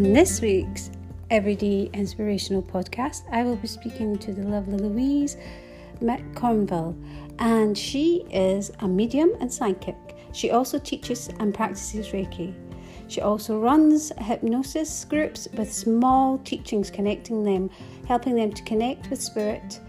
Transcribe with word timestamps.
In 0.00 0.14
this 0.14 0.40
week's 0.40 0.90
Everyday 1.28 1.90
Inspirational 1.92 2.62
podcast, 2.62 3.24
I 3.30 3.42
will 3.42 3.56
be 3.56 3.68
speaking 3.68 4.16
to 4.16 4.32
the 4.32 4.44
lovely 4.44 4.78
Louise 4.78 5.36
McConville, 6.00 6.96
and 7.38 7.76
she 7.76 8.24
is 8.30 8.72
a 8.78 8.88
medium 8.88 9.32
and 9.40 9.52
psychic. 9.52 9.98
She 10.32 10.52
also 10.52 10.78
teaches 10.78 11.28
and 11.38 11.52
practices 11.52 12.08
Reiki. 12.12 12.54
She 13.08 13.20
also 13.20 13.60
runs 13.60 14.10
hypnosis 14.16 15.04
groups 15.04 15.48
with 15.52 15.70
small 15.70 16.38
teachings 16.38 16.90
connecting 16.90 17.44
them, 17.44 17.68
helping 18.08 18.36
them 18.36 18.52
to 18.52 18.62
connect 18.62 19.10
with 19.10 19.20
spirit, 19.20 19.80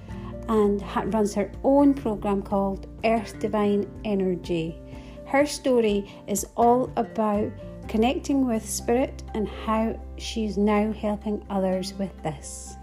and 0.50 0.84
runs 1.14 1.34
her 1.36 1.50
own 1.64 1.94
program 1.94 2.42
called 2.42 2.86
Earth 3.06 3.40
Divine 3.40 3.90
Energy. 4.04 4.78
Her 5.26 5.46
story 5.46 6.14
is 6.28 6.46
all 6.58 6.92
about 6.98 7.50
connecting 7.92 8.46
with 8.48 8.68
spirit 8.70 9.22
and 9.34 9.50
how 9.50 10.00
she's 10.22 10.58
now 10.58 10.92
helping 10.94 11.44
others 11.50 11.94
with 11.96 12.12
this. 12.24 12.76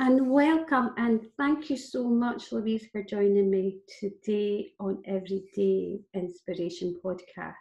And 0.00 0.30
welcome, 0.30 0.94
and 0.96 1.20
thank 1.36 1.68
you 1.68 1.76
so 1.76 2.08
much, 2.08 2.52
Louise, 2.52 2.86
for 2.90 3.02
joining 3.02 3.50
me 3.50 3.80
today 4.00 4.72
on 4.80 5.02
Everyday 5.04 6.00
Inspiration 6.14 6.96
Podcast. 7.04 7.52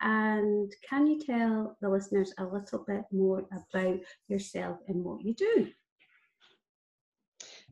And 0.00 0.72
can 0.88 1.06
you 1.06 1.20
tell 1.20 1.76
the 1.82 1.90
listeners 1.90 2.32
a 2.38 2.44
little 2.44 2.84
bit 2.86 3.02
more 3.12 3.44
about 3.52 4.00
yourself 4.28 4.78
and 4.88 5.04
what 5.04 5.22
you 5.22 5.34
do? 5.34 5.68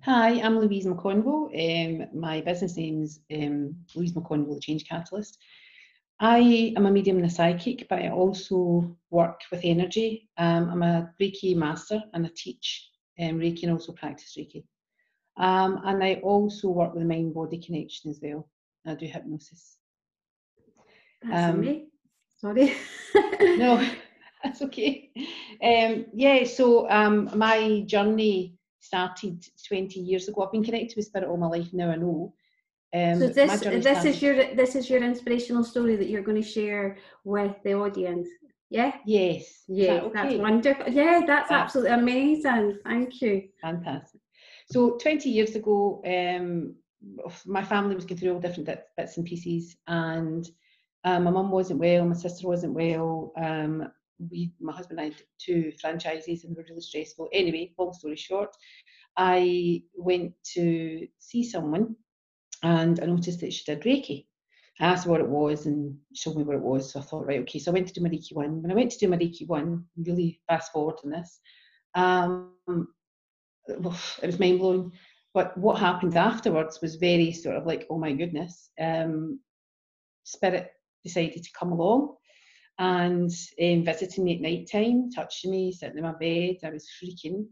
Hi, 0.02 0.40
I'm 0.40 0.60
Louise 0.60 0.86
McConville. 0.86 1.50
Um, 1.52 2.18
my 2.18 2.40
business 2.40 2.76
name 2.76 3.02
is 3.02 3.20
um, 3.34 3.74
Louise 3.96 4.12
McConville, 4.12 4.54
the 4.54 4.60
Change 4.60 4.88
Catalyst. 4.88 5.38
I 6.20 6.72
am 6.76 6.86
a 6.86 6.90
medium 6.90 7.16
and 7.16 7.26
a 7.26 7.30
psychic, 7.30 7.88
but 7.90 7.98
I 7.98 8.10
also 8.10 8.96
work 9.10 9.40
with 9.50 9.60
energy. 9.64 10.28
Um, 10.38 10.70
I'm 10.70 10.82
a 10.84 11.12
Reiki 11.20 11.56
master 11.56 12.00
and 12.14 12.24
I 12.24 12.30
teach 12.34 12.88
um, 13.18 13.40
Reiki 13.40 13.64
and 13.64 13.72
also 13.72 13.92
practice 13.92 14.36
Reiki. 14.38 14.64
Um, 15.36 15.80
and 15.84 16.02
I 16.02 16.14
also 16.22 16.68
work 16.68 16.94
with 16.94 17.04
mind 17.04 17.34
body 17.34 17.58
connection 17.58 18.10
as 18.10 18.20
well. 18.22 18.48
I 18.86 18.94
do 18.94 19.06
hypnosis. 19.06 19.78
That's 21.22 21.54
um, 21.54 21.60
me. 21.60 21.88
Sorry. 22.38 22.72
no, 23.40 23.84
that's 24.44 24.62
okay. 24.62 25.10
Um, 25.62 26.06
yeah, 26.14 26.44
so 26.44 26.88
um, 26.88 27.30
my 27.36 27.82
journey 27.86 28.57
started 28.80 29.44
20 29.66 30.00
years 30.00 30.28
ago. 30.28 30.42
I've 30.42 30.52
been 30.52 30.64
connected 30.64 30.96
with 30.96 31.06
spirit 31.06 31.28
all 31.28 31.36
my 31.36 31.48
life 31.48 31.72
now. 31.72 31.90
I 31.90 31.96
know. 31.96 32.34
Um, 32.94 33.18
so 33.18 33.28
this 33.28 33.60
this 33.60 34.04
is 34.06 34.22
your 34.22 34.54
this 34.54 34.74
is 34.74 34.88
your 34.88 35.02
inspirational 35.02 35.62
story 35.62 35.96
that 35.96 36.08
you're 36.08 36.22
going 36.22 36.40
to 36.42 36.48
share 36.48 36.96
with 37.24 37.54
the 37.62 37.74
audience. 37.74 38.28
Yeah. 38.70 38.92
Yes. 39.04 39.64
Yeah. 39.68 39.94
That 39.94 40.04
okay? 40.04 40.12
That's 40.14 40.34
wonderful. 40.36 40.88
Yeah, 40.88 41.22
that's 41.26 41.50
absolutely 41.50 41.92
amazing. 41.92 42.78
Thank 42.84 43.20
you. 43.20 43.48
Fantastic. 43.60 44.20
So 44.70 44.98
20 44.98 45.30
years 45.30 45.54
ago, 45.54 46.02
um, 46.06 46.74
my 47.46 47.64
family 47.64 47.94
was 47.94 48.04
going 48.04 48.18
through 48.18 48.34
all 48.34 48.40
different 48.40 48.68
bits 48.96 49.16
and 49.16 49.26
pieces, 49.26 49.76
and 49.86 50.46
um, 51.04 51.24
my 51.24 51.30
mum 51.30 51.50
wasn't 51.50 51.80
well, 51.80 52.04
my 52.04 52.14
sister 52.14 52.46
wasn't 52.46 52.74
well. 52.74 53.32
Um, 53.36 53.90
we, 54.30 54.52
my 54.60 54.72
husband 54.72 55.00
and 55.00 55.12
I 55.12 55.16
two 55.38 55.72
franchises 55.80 56.44
and 56.44 56.54
they 56.54 56.60
were 56.60 56.66
really 56.68 56.80
stressful. 56.80 57.28
Anyway, 57.32 57.72
long 57.78 57.92
story 57.92 58.16
short, 58.16 58.56
I 59.16 59.82
went 59.96 60.32
to 60.54 61.06
see 61.18 61.44
someone 61.44 61.96
and 62.62 63.00
I 63.00 63.06
noticed 63.06 63.40
that 63.40 63.52
she 63.52 63.64
did 63.64 63.82
Reiki. 63.82 64.26
I 64.80 64.86
asked 64.86 65.06
what 65.06 65.20
it 65.20 65.28
was 65.28 65.66
and 65.66 65.96
showed 66.14 66.36
me 66.36 66.44
what 66.44 66.56
it 66.56 66.62
was. 66.62 66.92
So 66.92 67.00
I 67.00 67.02
thought, 67.02 67.26
right, 67.26 67.40
okay. 67.40 67.58
So 67.58 67.70
I 67.70 67.74
went 67.74 67.88
to 67.88 67.94
do 67.94 68.00
my 68.00 68.08
Reiki 68.08 68.34
one. 68.34 68.62
When 68.62 68.70
I 68.70 68.74
went 68.74 68.92
to 68.92 68.98
do 68.98 69.08
my 69.08 69.16
Reiki 69.16 69.46
one, 69.46 69.84
really 69.96 70.40
fast 70.48 70.72
forward 70.72 70.96
in 71.02 71.10
this, 71.10 71.40
um, 71.94 72.52
it 73.66 73.80
was 73.80 74.38
mind 74.38 74.60
blowing. 74.60 74.92
But 75.34 75.56
what 75.58 75.78
happened 75.78 76.16
afterwards 76.16 76.80
was 76.80 76.96
very 76.96 77.32
sort 77.32 77.56
of 77.56 77.66
like, 77.66 77.86
oh 77.90 77.98
my 77.98 78.12
goodness. 78.12 78.70
Um, 78.80 79.40
spirit 80.24 80.70
decided 81.04 81.42
to 81.42 81.50
come 81.58 81.72
along 81.72 82.17
and 82.78 83.30
um, 83.62 83.84
visiting 83.84 84.24
me 84.24 84.36
at 84.36 84.40
night 84.40 84.68
time, 84.70 85.10
touching 85.10 85.50
me, 85.50 85.72
sitting 85.72 85.98
in 85.98 86.04
my 86.04 86.12
bed. 86.12 86.56
I 86.64 86.70
was 86.70 86.88
freaking. 87.02 87.46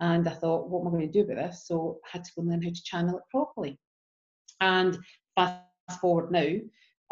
And 0.00 0.28
I 0.28 0.32
thought, 0.32 0.68
what 0.68 0.80
am 0.80 0.88
I 0.88 0.90
going 0.90 1.12
to 1.12 1.12
do 1.12 1.30
about 1.30 1.50
this? 1.50 1.66
So 1.66 2.00
I 2.04 2.16
had 2.16 2.24
to 2.24 2.30
go 2.34 2.42
and 2.42 2.50
learn 2.50 2.62
how 2.62 2.70
to 2.70 2.82
channel 2.82 3.18
it 3.18 3.22
properly. 3.30 3.78
And 4.60 4.98
fast 5.36 5.62
forward 6.00 6.32
now, 6.32 6.56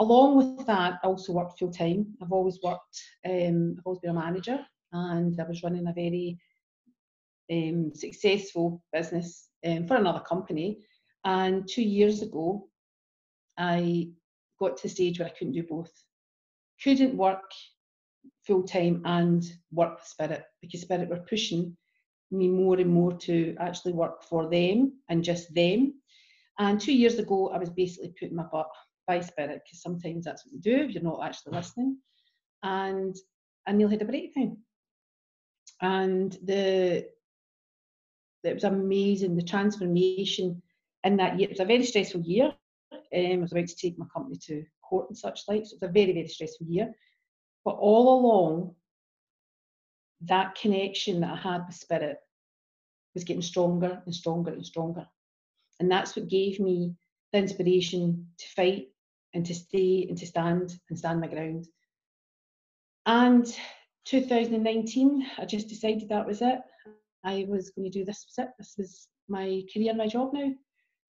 along 0.01 0.37
with 0.37 0.67
that, 0.67 0.99
I 1.03 1.07
also 1.07 1.33
worked 1.33 1.59
full 1.59 1.71
time. 1.71 2.07
I've 2.21 2.33
always 2.33 2.59
worked, 2.63 3.01
um, 3.25 3.77
I've 3.79 3.87
always 3.87 4.01
been 4.01 4.11
a 4.11 4.15
manager, 4.15 4.59
and 4.93 5.39
I 5.39 5.45
was 5.45 5.63
running 5.63 5.87
a 5.87 5.93
very 5.93 6.39
um, 7.53 7.93
successful 7.95 8.83
business 8.93 9.49
um, 9.65 9.87
for 9.87 9.97
another 9.97 10.21
company. 10.21 10.79
And 11.25 11.69
two 11.69 11.83
years 11.83 12.23
ago, 12.23 12.69
I 13.59 14.09
got 14.59 14.79
to 14.79 14.83
the 14.85 14.89
stage 14.89 15.19
where 15.19 15.29
I 15.29 15.33
couldn't 15.33 15.53
do 15.53 15.63
both. 15.63 15.93
Couldn't 16.83 17.17
work 17.17 17.51
full 18.47 18.63
time 18.63 19.03
and 19.05 19.45
work 19.73 19.99
with 19.99 20.07
Spirit 20.07 20.45
because 20.61 20.83
Spirit 20.83 21.09
were 21.09 21.25
pushing 21.29 21.77
me 22.31 22.49
more 22.49 22.79
and 22.79 22.91
more 22.91 23.13
to 23.13 23.57
actually 23.59 23.93
work 23.93 24.23
for 24.23 24.49
them 24.49 24.93
and 25.09 25.25
just 25.25 25.53
them. 25.55 25.95
And 26.59 26.81
two 26.81 26.93
years 26.93 27.19
ago, 27.19 27.49
I 27.49 27.59
was 27.59 27.71
basically 27.71 28.15
putting 28.19 28.37
my 28.37 28.45
butt 28.45 28.69
by 29.07 29.21
Spirit 29.21 29.63
because 29.65 29.83
sometimes 29.83 30.25
that's 30.25 30.45
what 30.45 30.53
you 30.53 30.61
do 30.61 30.85
if 30.85 30.93
you're 30.93 31.03
not 31.03 31.25
actually 31.25 31.57
listening. 31.57 31.99
And 32.63 33.17
I 33.67 33.73
nearly 33.73 33.95
had 33.95 34.03
a 34.03 34.07
breakdown. 34.07 34.59
And 35.81 36.33
the 36.45 37.07
it 38.43 38.55
was 38.55 38.65
amazing 38.65 39.37
the 39.37 39.43
transformation 39.43 40.63
in 41.05 41.17
that 41.19 41.39
year. 41.39 41.49
It 41.49 41.53
was 41.53 41.61
a 41.61 41.65
very 41.65 41.85
stressful 41.85 42.23
year. 42.23 42.53
Um, 42.93 43.01
I 43.13 43.37
was 43.37 43.53
about 43.53 43.67
to 43.69 43.77
take 43.77 43.99
my 43.99 44.07
company 44.13 44.39
to 44.47 44.65
court 44.91 45.09
and 45.09 45.17
such 45.17 45.43
like, 45.49 45.65
so 45.65 45.75
it's 45.75 45.83
a 45.83 45.89
very, 45.89 46.13
very 46.13 46.29
stressful 46.29 46.67
year. 46.67 46.93
But 47.65 47.77
all 47.77 48.21
along, 48.21 48.75
that 50.23 50.57
connection 50.57 51.21
that 51.21 51.33
I 51.33 51.37
had 51.37 51.67
with 51.67 51.77
spirit 51.77 52.19
was 53.15 53.25
getting 53.25 53.43
stronger 53.43 54.03
and 54.05 54.15
stronger 54.15 54.53
and 54.53 54.67
stronger. 54.67 55.07
And 55.79 55.91
that's 55.91 56.15
what 56.15 56.29
gave 56.29 56.61
me 56.61 56.95
the 57.33 57.39
inspiration 57.39 58.27
to 58.39 58.47
fight 58.49 58.89
and 59.33 59.47
to 59.47 59.55
stay 59.55 60.07
and 60.09 60.19
to 60.19 60.27
stand 60.27 60.75
and 60.89 60.99
stand 60.99 61.21
my 61.21 61.29
ground. 61.29 61.67
And 63.07 63.47
2019, 64.05 65.27
I 65.39 65.45
just 65.45 65.69
decided 65.69 66.09
that 66.09 66.27
was 66.27 66.43
it. 66.43 66.61
I 67.25 67.47
was 67.49 67.71
going 67.71 67.91
to 67.91 67.99
do 67.99 68.05
this 68.05 68.27
was 68.27 68.45
it. 68.45 68.51
This 68.59 68.75
was 68.77 69.09
my 69.29 69.63
career, 69.73 69.95
my 69.95 70.07
job 70.07 70.33
now. 70.33 70.53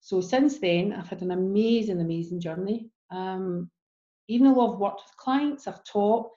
So 0.00 0.20
since 0.20 0.58
then, 0.58 0.92
I've 0.92 1.08
had 1.08 1.22
an 1.22 1.30
amazing, 1.30 2.00
amazing 2.00 2.40
journey. 2.40 2.90
Um, 3.12 3.70
even 4.28 4.52
though 4.52 4.72
I've 4.72 4.78
worked 4.78 5.02
with 5.04 5.16
clients, 5.16 5.66
I've 5.66 5.84
taught 5.84 6.30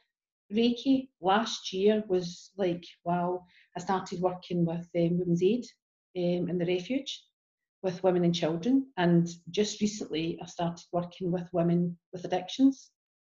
Reiki. 0.54 1.10
Last 1.22 1.74
year 1.74 2.04
was 2.08 2.52
like, 2.58 2.86
wow, 3.04 3.46
I 3.76 3.80
started 3.80 4.20
working 4.20 4.66
with 4.66 4.88
um, 4.96 5.20
Women's 5.20 5.44
Aid 5.44 5.66
um, 6.18 6.50
in 6.50 6.58
the 6.58 6.66
refuge 6.66 7.24
with 7.82 8.04
women 8.04 8.26
and 8.26 8.36
children. 8.36 8.88
And 8.98 9.28
just 9.52 9.82
recently, 9.82 10.38
I 10.42 10.46
started 10.48 10.86
working 10.92 11.32
with 11.32 11.48
women 11.54 11.98
with 12.12 12.26
addictions 12.26 12.90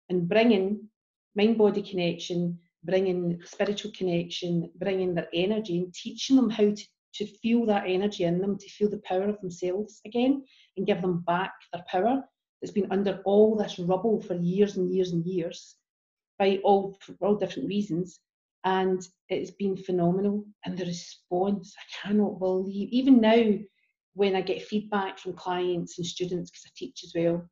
and 0.09 0.29
bringing 0.29 0.89
mind 1.35 1.59
body 1.59 1.83
connection, 1.83 2.59
bringing 2.85 3.41
spiritual 3.45 3.93
connection, 3.93 4.71
bringing 4.77 5.15
their 5.15 5.29
energy 5.33 5.79
and 5.79 5.95
teaching 5.95 6.37
them 6.37 6.51
how 6.51 6.71
to 6.75 6.85
to 7.15 7.27
feel 7.27 7.67
that 7.67 7.85
energy 7.87 8.25
in 8.25 8.39
them, 8.39 8.57
to 8.59 8.69
feel 8.69 8.89
the 8.89 9.01
power 9.05 9.29
of 9.29 9.41
themselves 9.41 10.01
again 10.07 10.45
and 10.77 10.87
give 10.87 11.01
them 11.01 11.21
back 11.27 11.53
their 11.73 11.83
power 11.91 12.23
that's 12.61 12.73
been 12.73 12.91
under 12.91 13.21
all 13.25 13.57
this 13.57 13.79
rubble 13.79 14.21
for 14.21 14.35
years 14.35 14.77
and 14.77 14.93
years 14.93 15.13
and 15.13 15.25
years 15.25 15.77
by 16.39 16.61
all, 16.65 16.97
for 17.01 17.15
all 17.21 17.37
different 17.37 17.69
reasons. 17.69 18.21
And 18.65 19.01
it's 19.29 19.53
been 19.53 19.77
phenomenal. 19.77 20.45
And 20.65 20.77
the 20.77 20.85
response, 20.85 21.75
I 21.79 22.09
cannot 22.09 22.39
believe, 22.39 22.89
even 22.91 23.21
now, 23.21 23.55
when 24.15 24.35
I 24.35 24.41
get 24.41 24.63
feedback 24.63 25.19
from 25.19 25.35
clients 25.35 25.99
and 25.99 26.07
students, 26.07 26.51
because 26.51 26.65
I 26.67 26.71
teach 26.77 27.05
as 27.05 27.13
well, 27.15 27.49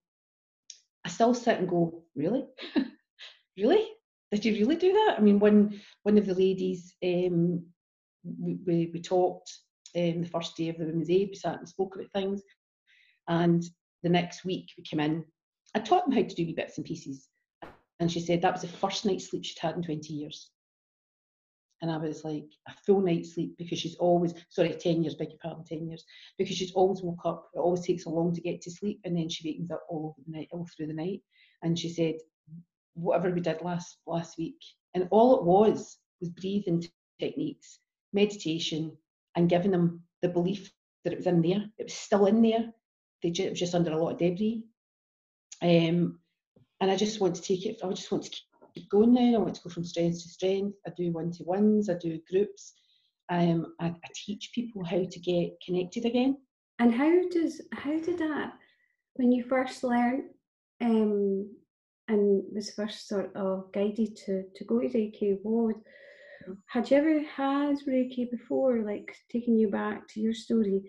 I 1.04 1.08
still 1.08 1.34
sit 1.34 1.58
and 1.58 1.68
go, 1.68 2.02
really? 2.16 2.44
really? 3.56 3.86
Did 4.32 4.44
you 4.44 4.54
really 4.54 4.76
do 4.76 4.92
that? 4.92 5.14
I 5.16 5.20
mean, 5.20 5.38
one 5.38 5.80
one 6.02 6.18
of 6.18 6.26
the 6.26 6.34
ladies 6.34 6.92
um, 7.04 7.64
we, 8.24 8.58
we, 8.66 8.90
we 8.92 9.00
talked 9.00 9.50
um, 9.96 10.22
the 10.22 10.28
first 10.28 10.56
day 10.56 10.68
of 10.68 10.78
the 10.78 10.84
Women's 10.84 11.10
Aid, 11.10 11.28
we 11.30 11.36
sat 11.36 11.58
and 11.58 11.68
spoke 11.68 11.94
about 11.94 12.10
things. 12.12 12.42
And 13.28 13.64
the 14.06 14.12
next 14.12 14.44
week 14.44 14.70
we 14.78 14.84
came 14.84 15.00
in. 15.00 15.24
I 15.74 15.80
taught 15.80 16.06
them 16.06 16.14
how 16.14 16.22
to 16.22 16.34
do 16.34 16.46
wee 16.46 16.54
bits 16.54 16.78
and 16.78 16.86
pieces. 16.86 17.26
And 17.98 18.10
she 18.10 18.20
said 18.20 18.40
that 18.40 18.52
was 18.52 18.62
the 18.62 18.68
first 18.68 19.04
night's 19.04 19.28
sleep 19.28 19.44
she'd 19.44 19.58
had 19.58 19.74
in 19.74 19.82
20 19.82 20.12
years. 20.12 20.50
And 21.82 21.90
I 21.90 21.96
was 21.96 22.22
like, 22.22 22.46
a 22.68 22.72
full 22.86 23.00
night's 23.00 23.34
sleep 23.34 23.56
because 23.58 23.80
she's 23.80 23.96
always, 23.96 24.32
sorry, 24.48 24.72
10 24.74 25.02
years, 25.02 25.16
beg 25.16 25.30
your 25.30 25.38
pardon, 25.42 25.64
10 25.64 25.88
years, 25.88 26.04
because 26.38 26.56
she's 26.56 26.72
always 26.72 27.02
woke 27.02 27.26
up. 27.26 27.48
It 27.52 27.58
always 27.58 27.84
takes 27.84 28.04
so 28.04 28.10
long 28.10 28.32
to 28.32 28.40
get 28.40 28.60
to 28.62 28.70
sleep. 28.70 29.00
And 29.02 29.16
then 29.16 29.28
she 29.28 29.48
wakens 29.48 29.72
up 29.72 29.82
all, 29.88 30.14
the 30.24 30.38
night, 30.38 30.48
all 30.52 30.68
through 30.76 30.86
the 30.86 30.94
night. 30.94 31.22
and 31.64 31.76
she 31.76 31.88
said, 31.88 32.14
whatever 32.94 33.30
we 33.32 33.40
did 33.40 33.60
last 33.60 33.98
last 34.06 34.38
week, 34.38 34.56
and 34.94 35.08
all 35.10 35.36
it 35.36 35.44
was 35.44 35.98
was 36.20 36.30
breathing 36.30 36.82
techniques, 37.18 37.80
meditation, 38.12 38.96
and 39.34 39.50
giving 39.50 39.72
them 39.72 40.00
the 40.22 40.28
belief 40.28 40.70
that 41.02 41.12
it 41.12 41.18
was 41.18 41.26
in 41.26 41.42
there. 41.42 41.64
It 41.76 41.84
was 41.84 41.94
still 41.94 42.26
in 42.26 42.40
there. 42.40 42.72
They 43.22 43.30
was 43.48 43.58
just 43.58 43.74
under 43.74 43.92
a 43.92 43.96
lot 43.96 44.12
of 44.12 44.18
debris. 44.18 44.64
Um, 45.62 46.18
and 46.80 46.90
I 46.90 46.96
just 46.96 47.20
want 47.20 47.34
to 47.36 47.42
take 47.42 47.66
it. 47.66 47.80
I 47.82 47.88
just 47.90 48.12
want 48.12 48.24
to 48.24 48.30
keep 48.74 48.90
going 48.90 49.14
now. 49.14 49.36
I 49.36 49.42
want 49.42 49.54
to 49.54 49.62
go 49.62 49.70
from 49.70 49.84
strength 49.84 50.22
to 50.22 50.28
strength. 50.28 50.76
I 50.86 50.90
do 50.96 51.12
one 51.12 51.32
to 51.32 51.44
ones. 51.44 51.88
I 51.88 51.94
do 51.94 52.18
groups. 52.30 52.74
Um, 53.28 53.74
I, 53.80 53.86
I 53.86 54.08
teach 54.14 54.50
people 54.54 54.84
how 54.84 55.02
to 55.04 55.20
get 55.20 55.52
connected 55.64 56.04
again. 56.04 56.36
And 56.78 56.94
how 56.94 57.10
does 57.30 57.62
how 57.72 57.98
did 57.98 58.18
that 58.18 58.52
when 59.14 59.32
you 59.32 59.44
first 59.44 59.82
learned 59.82 60.24
um, 60.82 61.50
and 62.08 62.42
was 62.54 62.70
first 62.70 63.08
sort 63.08 63.34
of 63.34 63.72
guided 63.72 64.14
to 64.26 64.44
to 64.54 64.64
go 64.64 64.80
to 64.80 64.88
Reiki? 64.88 65.38
What 65.42 65.76
had 66.66 66.90
you 66.90 66.98
ever 66.98 67.22
had 67.22 67.76
Reiki 67.88 68.30
before, 68.30 68.82
like 68.82 69.16
taking 69.32 69.56
you 69.56 69.70
back 69.70 70.06
to 70.08 70.20
your 70.20 70.34
story? 70.34 70.82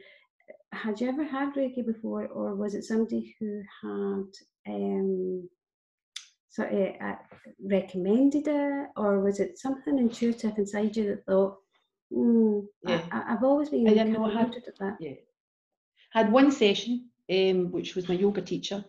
Had 0.73 0.99
you 0.99 1.09
ever 1.09 1.23
had 1.23 1.53
Reiki 1.53 1.85
before, 1.85 2.27
or 2.27 2.55
was 2.55 2.75
it 2.75 2.83
somebody 2.83 3.35
who 3.39 3.61
had 3.83 4.73
um, 4.73 5.49
sort 6.49 6.73
of 6.73 6.95
uh, 7.01 7.15
recommended 7.63 8.47
it, 8.47 8.87
or 8.95 9.19
was 9.19 9.39
it 9.39 9.57
something 9.59 9.97
intuitive 9.97 10.57
inside 10.57 10.95
you 10.95 11.05
that 11.05 11.25
thought, 11.25 11.57
mm, 12.11 12.65
yeah. 12.83 13.01
I, 13.11 13.31
have 13.31 13.43
always 13.43 13.69
been 13.69 13.87
I 13.87 13.93
didn't 13.93 14.13
know 14.13 14.29
had, 14.29 14.55
that. 14.79 14.97
Yeah. 14.99 15.13
had 16.11 16.31
one 16.31 16.51
session, 16.51 17.09
um, 17.31 17.71
which 17.71 17.95
was 17.95 18.09
my 18.09 18.15
yoga 18.15 18.41
teacher, 18.41 18.83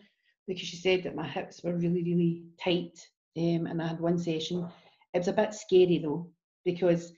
because 0.47 0.67
she 0.67 0.77
said 0.77 1.03
that 1.03 1.15
my 1.15 1.27
hips 1.27 1.63
were 1.63 1.77
really, 1.77 2.03
really 2.03 2.43
tight, 2.63 2.99
um, 3.37 3.67
and 3.67 3.83
I 3.83 3.89
had 3.89 4.01
one 4.01 4.19
session. 4.19 4.69
It 5.15 5.19
was 5.19 5.29
a 5.29 5.33
bit 5.33 5.55
scary 5.55 5.99
though, 5.99 6.31
because 6.65 7.13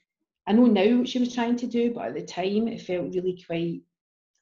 I 0.47 0.53
know 0.53 0.67
now 0.67 0.99
what 0.99 1.09
she 1.09 1.19
was 1.19 1.35
trying 1.35 1.57
to 1.57 1.67
do, 1.67 1.93
but 1.93 2.07
at 2.07 2.15
the 2.15 2.23
time 2.23 2.67
it 2.67 2.83
felt 2.83 3.15
really 3.15 3.43
quite. 3.47 3.83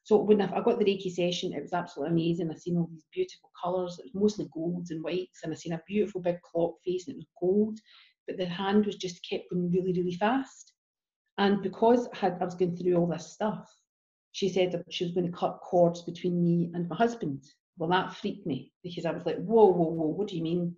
So 0.09 0.17
when 0.17 0.41
I, 0.41 0.59
got 0.61 0.79
the 0.79 0.85
Reiki 0.85 1.11
session, 1.11 1.53
it 1.53 1.61
was 1.61 1.71
absolutely 1.71 2.13
amazing. 2.13 2.49
I 2.49 2.55
seen 2.55 2.77
all 2.77 2.89
these 2.91 3.05
beautiful 3.13 3.51
colours. 3.63 3.99
It 3.99 4.05
was 4.05 4.15
mostly 4.15 4.49
golds 4.51 4.89
and 4.89 5.03
whites, 5.03 5.41
and 5.43 5.53
I 5.53 5.55
seen 5.55 5.73
a 5.73 5.81
beautiful 5.87 6.19
big 6.19 6.41
clock 6.41 6.71
face, 6.83 7.07
and 7.07 7.13
it 7.13 7.19
was 7.19 7.27
gold. 7.39 7.77
But 8.25 8.37
the 8.37 8.47
hand 8.47 8.87
was 8.87 8.95
just 8.95 9.23
kept 9.23 9.51
going 9.51 9.69
really, 9.69 9.93
really 9.93 10.15
fast. 10.15 10.73
And 11.37 11.61
because 11.61 12.07
I, 12.11 12.17
had, 12.17 12.37
I 12.41 12.45
was 12.45 12.55
going 12.55 12.75
through 12.75 12.95
all 12.95 13.05
this 13.05 13.31
stuff, 13.33 13.69
she 14.31 14.49
said 14.49 14.71
that 14.71 14.91
she 14.91 15.03
was 15.03 15.13
going 15.13 15.27
to 15.27 15.37
cut 15.37 15.59
cords 15.61 16.01
between 16.01 16.43
me 16.43 16.71
and 16.73 16.89
my 16.89 16.95
husband. 16.95 17.43
Well, 17.77 17.91
that 17.91 18.15
freaked 18.15 18.47
me 18.47 18.71
because 18.81 19.05
I 19.05 19.11
was 19.11 19.27
like, 19.27 19.37
whoa, 19.37 19.67
whoa, 19.67 19.91
whoa, 19.91 20.07
what 20.07 20.27
do 20.27 20.37
you 20.37 20.41
mean? 20.41 20.75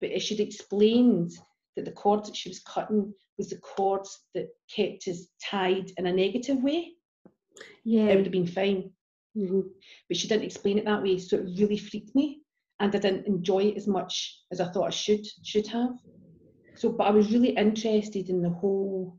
But 0.00 0.18
she'd 0.22 0.40
explained 0.40 1.32
that 1.76 1.84
the 1.84 1.92
cords 1.92 2.26
that 2.30 2.36
she 2.36 2.48
was 2.48 2.60
cutting 2.60 3.12
was 3.36 3.50
the 3.50 3.58
cords 3.58 4.18
that 4.34 4.48
kept 4.74 5.08
us 5.08 5.26
tied 5.44 5.92
in 5.98 6.06
a 6.06 6.12
negative 6.12 6.62
way, 6.62 6.92
yeah. 7.84 8.04
it 8.04 8.16
would 8.16 8.26
have 8.26 8.32
been 8.32 8.46
fine. 8.46 8.90
Mm-hmm. 9.36 9.60
But 10.08 10.16
she 10.16 10.28
didn't 10.28 10.44
explain 10.44 10.78
it 10.78 10.84
that 10.84 11.02
way, 11.02 11.18
so 11.18 11.36
it 11.36 11.58
really 11.58 11.78
freaked 11.78 12.14
me, 12.14 12.40
and 12.80 12.94
I 12.94 12.98
didn't 12.98 13.26
enjoy 13.26 13.64
it 13.64 13.76
as 13.76 13.86
much 13.86 14.40
as 14.52 14.60
I 14.60 14.68
thought 14.68 14.86
I 14.86 14.90
should 14.90 15.26
should 15.44 15.66
have. 15.68 15.92
So, 16.74 16.90
but 16.90 17.06
I 17.06 17.10
was 17.10 17.32
really 17.32 17.50
interested 17.50 18.28
in 18.28 18.42
the 18.42 18.50
whole, 18.50 19.18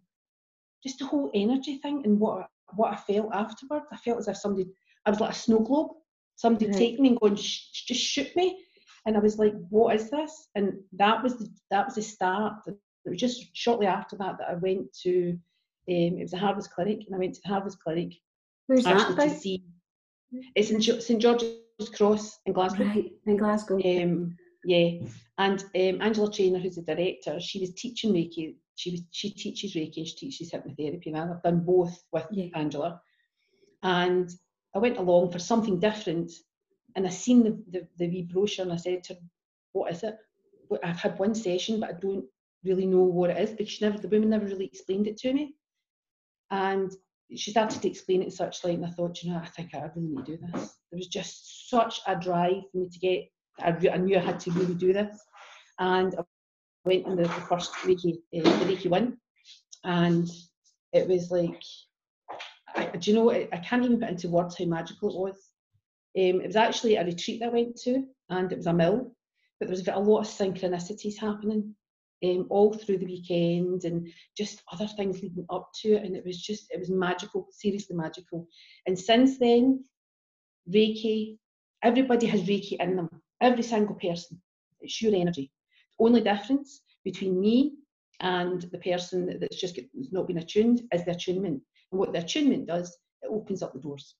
just 0.83 0.99
the 0.99 1.05
whole 1.05 1.31
energy 1.33 1.77
thing 1.77 2.01
and 2.05 2.19
what 2.19 2.47
what 2.75 2.93
I 2.93 2.95
felt 2.95 3.33
afterwards. 3.33 3.85
I 3.91 3.97
felt 3.97 4.19
as 4.19 4.27
if 4.27 4.37
somebody, 4.37 4.69
I 5.05 5.09
was 5.09 5.19
like 5.19 5.31
a 5.31 5.35
snow 5.35 5.59
globe. 5.59 5.91
Somebody 6.35 6.67
right. 6.67 6.75
take 6.75 6.99
me 6.99 7.09
and 7.09 7.19
go 7.19 7.27
and 7.27 7.39
sh- 7.39 7.85
just 7.87 8.01
shoot 8.01 8.35
me, 8.35 8.59
and 9.05 9.17
I 9.17 9.19
was 9.19 9.39
like, 9.39 9.53
"What 9.69 9.95
is 9.95 10.11
this?" 10.11 10.49
And 10.55 10.73
that 10.93 11.23
was 11.23 11.37
the 11.37 11.49
that 11.71 11.85
was 11.85 11.95
the 11.95 12.01
start 12.03 12.53
it 13.05 13.09
was 13.09 13.19
just 13.19 13.55
shortly 13.55 13.87
after 13.87 14.15
that 14.17 14.37
that 14.37 14.49
I 14.49 14.55
went 14.55 14.93
to, 15.03 15.37
um, 15.89 16.17
it 16.17 16.21
was 16.21 16.33
a 16.33 16.37
Harvest 16.37 16.71
Clinic, 16.71 17.03
and 17.05 17.15
I 17.15 17.19
went 17.19 17.35
to 17.35 17.41
the 17.43 17.49
Harvest 17.49 17.81
Clinic 17.81 18.13
Where's 18.67 18.83
that 18.85 19.15
to 19.15 19.29
see. 19.29 19.63
It's 20.55 20.71
in 20.71 20.81
St 20.81 21.21
George's 21.21 21.89
Cross 21.95 22.39
in 22.45 22.53
Glasgow. 22.53 22.85
Right, 22.85 23.11
in 23.25 23.37
Glasgow. 23.37 23.75
Um, 23.75 24.35
yeah, 24.63 25.07
and 25.37 25.61
um, 25.61 26.01
Angela 26.01 26.31
Trainer, 26.31 26.59
who's 26.59 26.75
the 26.75 26.81
director, 26.81 27.39
she 27.39 27.59
was 27.59 27.73
teaching 27.73 28.13
Reiki. 28.13 28.55
She 28.75 28.91
was 28.91 29.01
she 29.11 29.31
teaches 29.31 29.75
Reiki 29.75 29.97
and 29.97 30.07
she 30.07 30.15
teaches 30.15 30.51
hypnotherapy, 30.51 31.07
and 31.07 31.17
I've 31.17 31.43
done 31.43 31.59
both 31.59 32.01
with 32.11 32.25
yeah. 32.31 32.47
Angela. 32.55 33.01
And 33.83 34.29
I 34.73 34.79
went 34.79 34.97
along 34.97 35.31
for 35.31 35.39
something 35.39 35.79
different, 35.79 36.31
and 36.95 37.05
I 37.05 37.09
seen 37.09 37.43
the, 37.43 37.63
the 37.69 37.87
the 37.97 38.07
wee 38.07 38.29
brochure, 38.31 38.63
and 38.63 38.73
I 38.73 38.77
said 38.77 39.03
to 39.05 39.15
her, 39.15 39.19
"What 39.73 39.91
is 39.91 40.03
it?" 40.03 40.17
I've 40.83 40.99
had 40.99 41.19
one 41.19 41.35
session, 41.35 41.79
but 41.79 41.89
I 41.89 41.93
don't 41.93 42.25
really 42.63 42.85
know 42.85 43.03
what 43.03 43.29
it 43.29 43.37
is 43.37 43.51
because 43.51 43.69
she 43.69 43.85
never, 43.85 43.97
the 43.97 44.07
woman 44.07 44.29
never 44.29 44.45
really 44.45 44.65
explained 44.65 45.07
it 45.07 45.17
to 45.17 45.33
me. 45.33 45.55
And 46.53 46.95
she 47.35 47.49
started 47.49 47.81
to 47.81 47.89
explain 47.89 48.21
it 48.21 48.25
in 48.25 48.31
such 48.31 48.63
light, 48.63 48.75
and 48.75 48.85
I 48.85 48.89
thought, 48.89 49.23
you 49.23 49.31
know, 49.31 49.39
I 49.39 49.47
think 49.47 49.73
I 49.73 49.89
really 49.95 50.09
need 50.09 50.25
to 50.25 50.37
do 50.37 50.37
this. 50.37 50.77
There 50.91 50.97
was 50.99 51.07
just 51.07 51.67
such 51.67 51.99
a 52.05 52.15
drive 52.15 52.61
for 52.71 52.77
me 52.77 52.89
to 52.89 52.99
get. 52.99 53.23
I, 53.59 53.75
I 53.91 53.97
knew 53.97 54.17
I 54.17 54.21
had 54.21 54.39
to 54.41 54.51
really 54.51 54.75
do 54.75 54.93
this, 54.93 55.19
and 55.79 56.13
I 56.13 56.21
went 56.85 57.07
in 57.07 57.15
the, 57.15 57.23
the 57.23 57.29
first 57.49 57.73
Reiki, 57.85 58.17
uh, 58.37 58.43
the 58.43 58.65
Reiki 58.75 58.87
one, 58.87 59.17
and 59.83 60.29
it 60.91 61.07
was 61.07 61.31
like, 61.31 61.59
I, 62.75 62.85
do 62.85 63.09
you 63.09 63.17
know, 63.17 63.31
I, 63.31 63.47
I 63.51 63.57
can't 63.57 63.83
even 63.83 63.99
put 63.99 64.09
into 64.09 64.29
words 64.29 64.55
how 64.55 64.65
magical 64.65 65.09
it 65.09 65.19
was. 65.19 65.49
Um, 66.15 66.39
it 66.41 66.47
was 66.47 66.55
actually 66.55 66.97
a 66.97 67.03
retreat 67.03 67.41
I 67.41 67.47
went 67.47 67.77
to, 67.77 68.05
and 68.29 68.51
it 68.51 68.57
was 68.57 68.67
a 68.67 68.73
mill, 68.73 69.15
but 69.59 69.69
there 69.69 69.75
was 69.75 69.87
a 69.87 69.99
lot 69.99 70.19
of 70.19 70.27
synchronicities 70.27 71.17
happening 71.17 71.73
um, 72.23 72.47
all 72.49 72.73
through 72.73 72.97
the 72.97 73.05
weekend 73.05 73.83
and 73.83 74.07
just 74.37 74.63
other 74.71 74.87
things 74.87 75.21
leading 75.21 75.45
up 75.49 75.69
to 75.81 75.93
it. 75.93 76.03
And 76.03 76.15
it 76.15 76.25
was 76.25 76.41
just, 76.41 76.71
it 76.71 76.79
was 76.79 76.89
magical, 76.89 77.47
seriously 77.51 77.95
magical. 77.95 78.47
And 78.87 78.97
since 78.97 79.37
then, 79.39 79.83
Reiki, 80.73 81.37
everybody 81.83 82.25
has 82.27 82.43
Reiki 82.43 82.79
in 82.79 82.95
them, 82.95 83.09
every 83.41 83.63
single 83.63 83.95
person. 83.95 84.41
It's 84.81 85.01
your 85.01 85.15
energy. 85.15 85.51
The 85.99 86.05
only 86.05 86.21
difference 86.21 86.81
between 87.03 87.39
me 87.39 87.73
and 88.19 88.61
the 88.61 88.77
person 88.77 89.37
that's 89.39 89.59
just 89.59 89.79
not 90.11 90.27
been 90.27 90.37
attuned 90.37 90.81
is 90.93 91.05
the 91.05 91.11
attunement. 91.11 91.61
And 91.91 91.99
what 91.99 92.13
the 92.13 92.19
attunement 92.19 92.67
does, 92.67 92.97
it 93.21 93.29
opens 93.29 93.61
up 93.61 93.73
the 93.73 93.79
doors. 93.79 94.15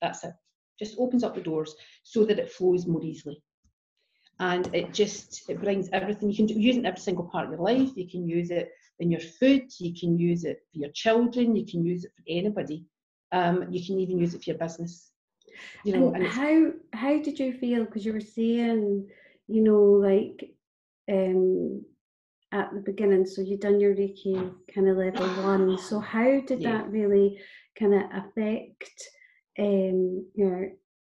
That's 0.00 0.24
it. 0.24 0.32
Just 0.78 0.96
opens 0.98 1.22
up 1.22 1.34
the 1.34 1.42
doors 1.42 1.74
so 2.02 2.24
that 2.24 2.38
it 2.38 2.50
flows 2.50 2.86
more 2.86 3.02
easily 3.04 3.42
and 4.40 4.74
it 4.74 4.92
just 4.92 5.48
it 5.48 5.60
brings 5.60 5.88
everything 5.92 6.30
you 6.30 6.36
can 6.36 6.48
use 6.48 6.76
it 6.76 6.80
in 6.80 6.86
every 6.86 7.00
single 7.00 7.24
part 7.24 7.44
of 7.44 7.52
your 7.52 7.60
life. 7.60 7.90
You 7.94 8.08
can 8.08 8.26
use 8.26 8.50
it 8.50 8.72
in 8.98 9.10
your 9.10 9.20
food 9.20 9.62
you 9.78 9.94
can 9.98 10.18
use 10.18 10.44
it 10.44 10.58
for 10.70 10.78
your 10.78 10.90
children 10.90 11.56
you 11.56 11.64
can 11.66 11.84
use 11.84 12.04
it 12.04 12.12
for 12.16 12.22
anybody. 12.28 12.84
Um, 13.32 13.66
you 13.70 13.84
can 13.84 13.98
even 14.00 14.18
use 14.18 14.34
it 14.34 14.42
for 14.42 14.50
your 14.50 14.58
business. 14.58 15.12
You 15.84 15.92
know 15.92 16.08
and, 16.08 16.24
and 16.24 16.26
how 16.26 16.72
how 16.92 17.22
did 17.22 17.38
you 17.38 17.52
feel? 17.52 17.84
Because 17.84 18.04
you 18.04 18.12
were 18.12 18.20
saying 18.20 19.08
you 19.46 19.62
know 19.62 19.82
like 19.82 20.50
um 21.10 21.84
at 22.52 22.72
the 22.72 22.80
beginning 22.80 23.26
so 23.26 23.42
you've 23.42 23.60
done 23.60 23.78
your 23.78 23.94
reiki 23.94 24.52
kind 24.74 24.88
of 24.88 24.96
level 24.96 25.26
one. 25.44 25.78
So 25.78 26.00
how 26.00 26.40
did 26.40 26.60
yeah. 26.60 26.78
that 26.78 26.90
really 26.90 27.40
kind 27.78 27.94
of 27.94 28.02
affect 28.12 29.08
um 29.58 30.26
your 30.34 30.72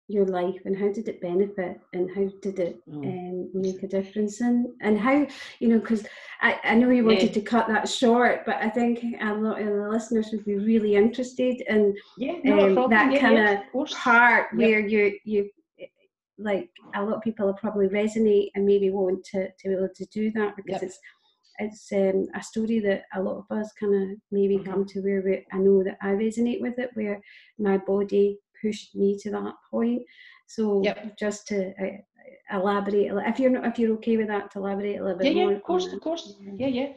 your 0.07 0.25
life 0.25 0.60
and 0.65 0.77
how 0.77 0.91
did 0.91 1.07
it 1.07 1.22
benefit 1.22 1.79
and 1.93 2.10
how 2.13 2.27
did 2.41 2.60
it 2.60 2.81
mm. 2.89 3.05
um, 3.05 3.50
make 3.53 3.81
a 3.83 3.88
difference 3.88 4.41
and 4.41 4.67
and 4.81 5.00
how 5.00 5.25
you 5.60 5.69
know 5.69 5.79
because 5.79 6.05
I, 6.41 6.60
I 6.63 6.75
know 6.75 6.89
you 6.89 7.05
wanted 7.05 7.24
yeah. 7.24 7.31
to 7.31 7.41
cut 7.41 7.67
that 7.69 7.88
short 7.88 8.45
but 8.45 8.57
I 8.57 8.69
think 8.69 9.00
a 9.22 9.33
lot 9.33 9.62
of 9.62 9.67
the 9.67 9.89
listeners 9.89 10.29
would 10.31 10.43
be 10.43 10.55
really 10.55 10.95
interested 10.95 11.62
in 11.69 11.95
yeah, 12.17 12.36
no, 12.43 12.83
um, 12.83 12.89
that 12.89 13.13
yeah, 13.13 13.19
kind 13.19 13.36
yeah, 13.36 13.63
of 13.74 13.89
part 13.91 14.48
where 14.53 14.79
you 14.79 15.17
you 15.24 15.50
like 16.38 16.69
a 16.95 17.03
lot 17.03 17.15
of 17.15 17.22
people 17.22 17.45
will 17.45 17.53
probably 17.53 17.88
resonate 17.88 18.50
and 18.55 18.65
maybe 18.65 18.89
want 18.89 19.24
to, 19.24 19.48
to 19.48 19.67
be 19.69 19.74
able 19.74 19.89
to 19.95 20.05
do 20.07 20.31
that 20.31 20.55
because 20.57 20.81
yep. 20.81 20.83
it's 20.83 21.00
it's 21.60 21.91
um, 21.93 22.27
a 22.36 22.41
story 22.41 22.79
that 22.79 23.03
a 23.15 23.22
lot 23.22 23.38
of 23.38 23.57
us 23.57 23.72
kind 23.79 23.93
of 23.93 24.17
maybe 24.31 24.57
mm-hmm. 24.57 24.72
come 24.72 24.86
to 24.86 25.01
where 25.01 25.22
we, 25.24 25.45
I 25.51 25.57
know 25.57 25.83
that 25.83 25.98
I 26.01 26.07
resonate 26.07 26.62
with 26.62 26.79
it 26.79 26.89
where 26.95 27.22
my 27.60 27.77
body 27.77 28.39
pushed 28.63 28.96
me 28.96 29.17
to 29.22 29.32
that 29.32 29.53
point. 29.70 30.01
So 30.48 30.82
yep. 30.84 31.17
just 31.17 31.48
to 31.48 31.74
uh, 31.84 32.55
elaborate, 32.58 33.12
if 33.27 33.39
you're 33.39 33.51
not, 33.51 33.65
if 33.65 33.79
you're 33.79 33.93
okay 33.93 34.17
with 34.17 34.27
that, 34.27 34.51
to 34.51 34.60
elaborate 34.60 34.98
a 34.98 35.03
little 35.03 35.20
bit 35.20 35.36
yeah, 35.36 35.43
more. 35.43 35.51
Yeah, 35.51 35.58
of 35.58 35.63
course, 35.63 35.91
of 35.91 36.01
course. 36.01 36.36
Yeah, 36.58 36.67
yeah. 36.67 36.93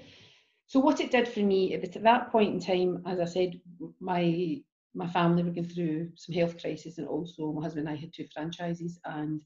So 0.67 0.81
what 0.81 1.01
it 1.01 1.11
did 1.11 1.29
for 1.29 1.41
me, 1.41 1.73
it 1.73 1.81
was 1.81 1.97
at 1.97 2.03
that 2.03 2.31
point 2.33 2.55
in 2.55 2.61
time, 2.61 3.03
as 3.07 3.21
I 3.21 3.25
said, 3.25 3.61
my 4.01 4.61
my 4.95 5.07
family 5.09 5.43
were 5.43 5.51
going 5.51 5.69
through 5.69 6.11
some 6.17 6.35
health 6.35 6.61
crisis, 6.61 6.99
and 6.99 7.07
also 7.07 7.53
my 7.53 7.63
husband 7.63 7.89
and 7.89 7.97
I 7.97 8.01
had 8.01 8.13
two 8.13 8.27
franchises, 8.33 8.99
and 9.05 9.43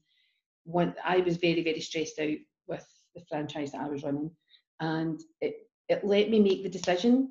one 0.63 0.95
I 1.03 1.17
was 1.17 1.37
very 1.37 1.63
very 1.63 1.81
stressed 1.81 2.19
out 2.19 2.37
with 2.67 2.85
the 3.15 3.21
franchise 3.29 3.73
that 3.73 3.81
I 3.81 3.89
was 3.89 4.03
running, 4.03 4.31
and 4.79 5.19
it 5.41 5.55
it 5.89 6.03
let 6.03 6.29
me 6.29 6.39
make 6.39 6.63
the 6.63 6.69
decision 6.69 7.29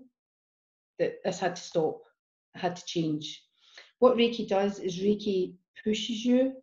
that 0.98 1.14
this 1.24 1.40
had 1.40 1.56
to 1.56 1.62
stop, 1.62 2.02
had 2.54 2.76
to 2.76 2.84
change 2.84 3.42
what 4.00 4.16
Reiki 4.16 4.48
does 4.48 4.80
is 4.80 4.98
Reiki 4.98 5.54
pushes 5.84 6.24
you 6.24 6.54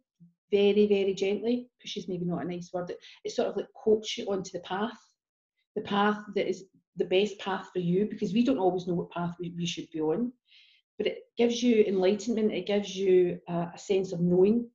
very, 0.51 0.87
very 0.87 1.13
gently, 1.13 1.69
pushes 1.81 2.07
maybe 2.07 2.25
not 2.25 2.43
a 2.43 2.47
nice 2.47 2.71
word, 2.73 2.91
it, 3.23 3.31
sort 3.31 3.47
of 3.47 3.55
like 3.55 3.67
coaches 3.83 4.17
you 4.17 4.25
onto 4.31 4.51
the 4.51 4.59
path, 4.61 4.97
the 5.75 5.81
path 5.81 6.17
that 6.35 6.49
is 6.49 6.65
the 6.97 7.05
best 7.05 7.37
path 7.39 7.69
for 7.71 7.79
you, 7.79 8.07
because 8.09 8.33
we 8.33 8.43
don't 8.43 8.57
always 8.57 8.87
know 8.87 8.95
what 8.95 9.11
path 9.11 9.35
we, 9.39 9.53
we 9.55 9.65
should 9.65 9.89
be 9.91 10.01
on. 10.01 10.33
But 10.97 11.07
it 11.07 11.19
gives 11.37 11.61
you 11.61 11.83
enlightenment, 11.83 12.51
it 12.51 12.65
gives 12.65 12.95
you 12.95 13.39
a, 13.47 13.71
a 13.75 13.77
sense 13.77 14.13
of 14.13 14.19
knowing 14.19 14.67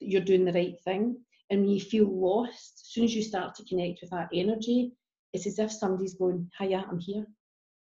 that 0.00 0.08
you're 0.08 0.20
doing 0.20 0.44
the 0.44 0.52
right 0.52 0.74
thing. 0.84 1.16
And 1.50 1.60
when 1.60 1.70
you 1.70 1.80
feel 1.80 2.08
lost, 2.08 2.82
as 2.84 2.92
soon 2.92 3.04
as 3.04 3.14
you 3.14 3.22
start 3.22 3.54
to 3.54 3.64
connect 3.64 4.00
with 4.00 4.10
that 4.10 4.28
energy, 4.34 4.92
it's 5.32 5.46
as 5.46 5.60
if 5.60 5.70
somebody's 5.70 6.14
going, 6.14 6.50
Hiya, 6.58 6.84
I'm 6.90 6.98
here, 6.98 7.26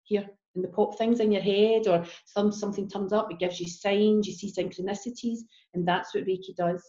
here. 0.03 0.29
And 0.59 0.63
the 0.65 0.75
pop 0.75 0.97
things 0.97 1.21
in 1.21 1.31
your 1.31 1.41
head 1.41 1.87
or 1.87 2.05
some 2.25 2.51
something 2.51 2.89
turns 2.89 3.13
up, 3.13 3.31
it 3.31 3.39
gives 3.39 3.61
you 3.61 3.67
signs, 3.67 4.27
you 4.27 4.33
see 4.33 4.51
synchronicities, 4.51 5.39
and 5.73 5.87
that's 5.87 6.13
what 6.13 6.25
Reiki 6.25 6.53
does. 6.57 6.83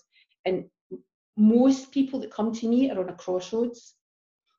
And 0.44 0.64
most 1.36 1.92
people 1.92 2.18
that 2.18 2.32
come 2.32 2.52
to 2.52 2.66
me 2.66 2.90
are 2.90 2.98
on 2.98 3.10
a 3.10 3.14
crossroads. 3.14 3.94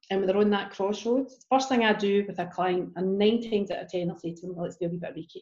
And 0.10 0.22
when 0.22 0.28
they're 0.28 0.38
on 0.38 0.50
that 0.52 0.72
crossroads, 0.72 1.46
first 1.50 1.68
thing 1.68 1.84
I 1.84 1.92
do 1.92 2.24
with 2.26 2.40
a 2.40 2.46
client, 2.46 2.94
and 2.96 3.18
nine 3.18 3.42
times 3.42 3.70
out 3.70 3.84
of 3.84 3.90
ten, 3.90 4.10
I'll 4.10 4.18
say 4.18 4.34
to 4.34 4.48
them, 4.48 4.56
well, 4.56 4.64
let's 4.64 4.78
do 4.78 4.86
a 4.86 4.90
wee 4.90 4.98
bit 4.98 5.10
of 5.10 5.16
Reiki. 5.18 5.42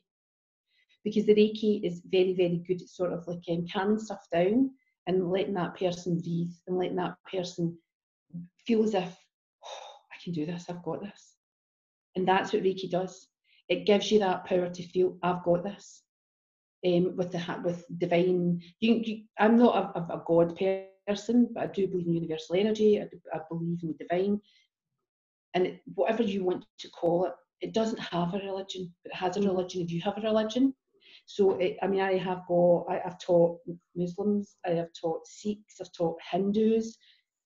Because 1.04 1.28
the 1.28 1.36
Reiki 1.36 1.86
is 1.86 2.02
very, 2.10 2.34
very 2.34 2.64
good 2.68 2.82
at 2.82 2.90
sort 2.90 3.14
of 3.14 3.28
like 3.28 3.44
um, 3.52 3.68
calming 3.72 4.00
stuff 4.00 4.26
down 4.34 4.72
and 5.06 5.30
letting 5.30 5.54
that 5.54 5.78
person 5.78 6.20
breathe 6.20 6.54
and 6.66 6.76
letting 6.76 6.96
that 6.96 7.18
person 7.32 7.78
feel 8.66 8.84
as 8.84 8.96
if, 8.96 9.16
oh, 9.64 9.90
I 10.12 10.24
can 10.24 10.34
do 10.34 10.48
this, 10.48 10.66
I've 10.70 10.82
got 10.82 11.02
this. 11.02 11.36
And 12.16 12.28
that's 12.28 12.52
what 12.52 12.64
Reiki 12.64 12.90
does. 12.90 13.28
It 13.70 13.86
gives 13.86 14.12
you 14.12 14.20
that 14.20 14.46
power 14.46 14.70
to 14.70 14.84
feel, 14.84 15.18
I've 15.24 15.44
got 15.44 15.64
this. 15.64 16.04
Um, 16.86 17.16
with 17.18 17.32
the 17.32 17.62
with 17.64 17.84
divine, 17.98 18.62
you, 18.80 19.02
you, 19.04 19.24
I'm 19.38 19.58
not 19.58 19.96
a, 19.96 20.00
a, 20.14 20.24
God 20.26 20.58
person, 21.06 21.50
but 21.54 21.64
I 21.64 21.68
do 21.68 21.88
believe 21.88 22.08
in 22.08 22.14
universal 22.14 22.56
energy. 22.56 23.02
I, 23.02 23.10
I 23.36 23.42
believe 23.50 23.80
in 23.84 23.96
the 23.98 24.06
divine, 24.06 24.40
and 25.54 25.68
it, 25.68 25.82
whatever 25.96 26.24
you 26.24 26.46
want 26.46 26.64
to 26.80 26.90
call 26.92 27.26
it, 27.26 27.34
it 27.60 27.74
doesn't 27.74 28.00
have 28.00 28.34
a 28.34 28.38
religion, 28.38 28.94
but 29.04 29.12
it 29.12 29.16
has 29.18 29.36
a 29.36 29.42
religion. 29.42 29.82
If 29.82 29.92
you 29.92 30.00
have 30.02 30.18
a 30.18 30.22
religion, 30.22 30.74
so, 31.26 31.60
it, 31.60 31.78
I 31.84 31.88
mean, 31.88 32.02
I 32.02 32.18
have 32.18 32.42
got, 32.48 32.86
I, 32.90 33.02
have 33.04 33.20
taught 33.20 33.60
Muslims, 33.96 34.56
I 34.66 34.72
have 34.72 34.90
taught 35.00 35.28
Sikhs, 35.28 35.80
I've 35.80 35.92
taught 35.92 36.18
Hindus, 36.32 36.98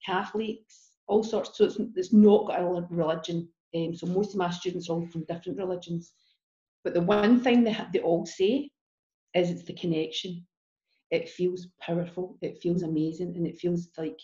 Catholics, 0.05 0.91
all 1.07 1.21
sorts. 1.21 1.57
So 1.57 1.65
it's, 1.65 1.77
it's 1.95 2.13
not 2.13 2.47
got 2.47 2.61
a 2.61 2.87
religion. 2.89 3.49
Um, 3.75 3.95
so 3.95 4.07
most 4.07 4.31
of 4.31 4.37
my 4.37 4.49
students 4.49 4.89
are 4.89 4.93
all 4.93 5.07
from 5.07 5.25
different 5.25 5.57
religions. 5.57 6.13
But 6.83 6.93
the 6.93 7.01
one 7.01 7.39
thing 7.41 7.63
they, 7.63 7.77
they 7.93 7.99
all 7.99 8.25
say 8.25 8.69
is 9.33 9.49
it's 9.49 9.63
the 9.63 9.73
connection. 9.73 10.45
It 11.11 11.29
feels 11.29 11.67
powerful, 11.79 12.37
it 12.41 12.61
feels 12.61 12.83
amazing, 12.83 13.35
and 13.35 13.45
it 13.45 13.57
feels 13.57 13.89
like 13.97 14.19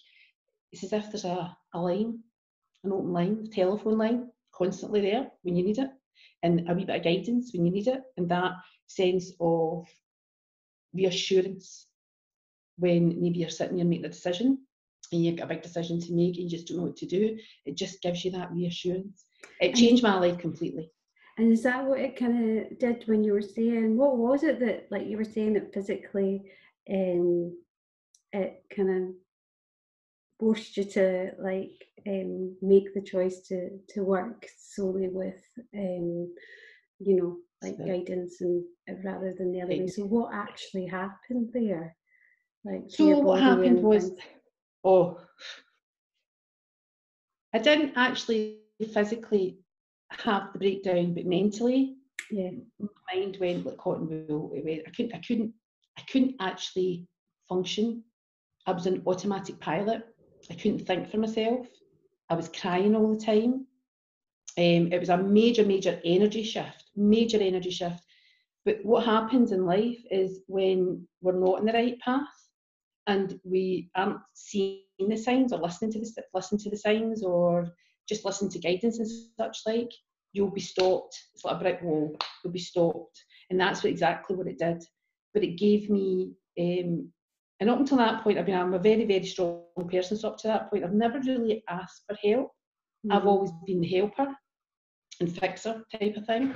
it's 0.71 0.83
as 0.83 0.93
if 0.93 1.11
there's 1.11 1.25
a, 1.25 1.55
a 1.73 1.79
line, 1.79 2.19
an 2.83 2.91
open 2.91 3.13
line, 3.13 3.43
a 3.45 3.55
telephone 3.55 3.97
line, 3.97 4.29
constantly 4.53 5.01
there 5.01 5.27
when 5.43 5.55
you 5.55 5.63
need 5.63 5.77
it, 5.79 5.89
and 6.43 6.69
a 6.69 6.73
wee 6.73 6.85
bit 6.85 6.97
of 6.97 7.03
guidance 7.03 7.51
when 7.53 7.65
you 7.65 7.71
need 7.71 7.87
it. 7.87 8.01
And 8.17 8.29
that 8.29 8.53
sense 8.87 9.31
of 9.39 9.87
reassurance 10.93 11.87
when 12.77 13.21
maybe 13.21 13.39
you're 13.39 13.49
sitting 13.49 13.77
there 13.77 13.85
making 13.85 14.05
a 14.05 14.09
decision 14.09 14.57
and 15.11 15.23
you've 15.23 15.37
got 15.37 15.45
a 15.45 15.53
big 15.55 15.61
decision 15.61 15.99
to 15.99 16.13
make 16.13 16.37
and 16.37 16.43
you 16.43 16.49
just 16.49 16.67
don't 16.67 16.77
know 16.77 16.83
what 16.83 16.97
to 16.97 17.05
do. 17.05 17.37
It 17.65 17.75
just 17.75 18.01
gives 18.01 18.23
you 18.23 18.31
that 18.31 18.51
reassurance. 18.51 19.25
It 19.60 19.75
changed 19.75 20.03
my 20.03 20.17
life 20.17 20.38
completely. 20.38 20.91
And 21.38 21.51
is 21.51 21.63
that 21.63 21.86
what 21.86 22.00
it 22.00 22.17
kind 22.17 22.60
of 22.60 22.79
did 22.79 23.03
when 23.08 23.24
you 23.24 23.34
were 23.34 23.41
saying, 23.41 23.96
what 23.96 24.17
was 24.17 24.43
it 24.43 24.60
that, 24.60 24.88
like 24.91 25.08
you 25.08 25.17
were 25.17 25.24
saying, 25.24 25.53
that 25.53 25.74
physically 25.74 26.43
um, 26.89 27.58
it 28.34 28.63
kind 28.75 28.89
of 28.89 29.15
forced 30.39 30.77
you 30.77 30.84
to 30.84 31.31
like 31.39 31.86
um, 32.08 32.55
make 32.62 32.93
the 32.93 33.01
choice 33.01 33.41
to 33.48 33.69
to 33.89 34.03
work 34.03 34.46
solely 34.58 35.10
with 35.10 35.41
um, 35.75 36.34
you 37.00 37.15
know 37.15 37.38
like 37.62 37.75
so, 37.77 37.86
guidance 37.86 38.41
and 38.41 38.63
uh, 38.89 38.93
rather 39.03 39.34
than 39.38 39.51
the 39.51 39.62
other 39.62 39.69
way. 39.69 39.88
So 39.88 40.03
what 40.03 40.34
actually 40.34 40.86
happened 40.88 41.50
there? 41.53 41.96
Like 42.63 42.84
so 42.88 43.19
what 43.19 43.41
happened 43.41 43.81
was 43.81 44.12
oh 44.84 45.19
I 47.53 47.60
didn't 47.60 47.93
actually 47.96 48.60
physically 48.88 49.57
have 50.12 50.53
the 50.53 50.59
breakdown, 50.59 51.13
but 51.13 51.25
mentally, 51.25 51.95
yeah, 52.31 52.51
my 52.79 52.88
mind 53.13 53.38
went 53.39 53.65
like 53.65 53.77
cotton 53.77 54.25
wool. 54.27 54.51
I 54.55 54.89
couldn't, 54.91 55.13
I 55.13 55.19
couldn't, 55.19 55.53
I 55.98 56.01
couldn't 56.12 56.36
actually 56.39 57.07
function. 57.48 58.03
I 58.65 58.71
was 58.71 58.86
an 58.86 59.03
automatic 59.05 59.59
pilot. 59.59 60.03
I 60.50 60.53
couldn't 60.53 60.86
think 60.86 61.09
for 61.09 61.17
myself. 61.17 61.67
I 62.29 62.36
was 62.36 62.50
crying 62.50 62.95
all 62.95 63.13
the 63.13 63.25
time. 63.25 63.65
Um, 64.57 64.91
it 64.91 65.00
was 65.00 65.09
a 65.09 65.17
major, 65.17 65.65
major 65.65 66.00
energy 66.03 66.43
shift, 66.43 66.91
major 66.95 67.39
energy 67.41 67.71
shift. 67.71 68.03
But 68.65 68.79
what 68.83 69.05
happens 69.05 69.51
in 69.51 69.65
life 69.65 70.00
is 70.12 70.41
when 70.48 71.07
we're 71.21 71.39
not 71.39 71.59
in 71.59 71.65
the 71.65 71.74
right 71.74 72.00
path 72.00 72.27
and 73.07 73.39
we 73.43 73.89
aren't 73.95 74.19
seeing 74.33 74.81
the 75.00 75.17
signs 75.17 75.53
or 75.53 75.59
listening 75.59 75.91
to 75.93 76.00
the 76.00 76.24
listen 76.33 76.57
to 76.59 76.69
the 76.69 76.77
signs 76.77 77.24
or 77.24 77.74
just 78.09 78.25
listen 78.25 78.49
to 78.49 78.59
guidance 78.59 78.99
and 78.99 79.07
such 79.37 79.59
like, 79.65 79.91
you'll 80.33 80.51
be 80.51 80.59
stopped. 80.59 81.17
It's 81.33 81.45
like 81.45 81.55
a 81.55 81.59
brick 81.59 81.81
wall. 81.81 82.17
You'll 82.43 82.53
be 82.53 82.59
stopped, 82.59 83.23
and 83.49 83.59
that's 83.59 83.83
what, 83.83 83.91
exactly 83.91 84.35
what 84.35 84.47
it 84.47 84.59
did. 84.59 84.83
But 85.33 85.43
it 85.43 85.57
gave 85.57 85.89
me, 85.89 86.33
um, 86.59 87.11
and 87.59 87.69
up 87.69 87.79
until 87.79 87.97
that 87.97 88.23
point, 88.23 88.39
I 88.39 88.43
mean, 88.43 88.55
I'm 88.55 88.73
a 88.73 88.79
very, 88.79 89.05
very 89.05 89.25
strong 89.25 89.63
person. 89.91 90.17
So 90.17 90.29
up 90.29 90.37
to 90.39 90.47
that 90.47 90.69
point, 90.69 90.83
I've 90.83 90.93
never 90.93 91.19
really 91.19 91.63
asked 91.69 92.03
for 92.07 92.17
help. 92.23 92.47
Mm-hmm. 93.05 93.11
I've 93.11 93.27
always 93.27 93.51
been 93.65 93.81
the 93.81 93.87
helper 93.87 94.27
and 95.19 95.37
fixer 95.37 95.83
type 95.91 96.15
of 96.17 96.25
thing. 96.25 96.53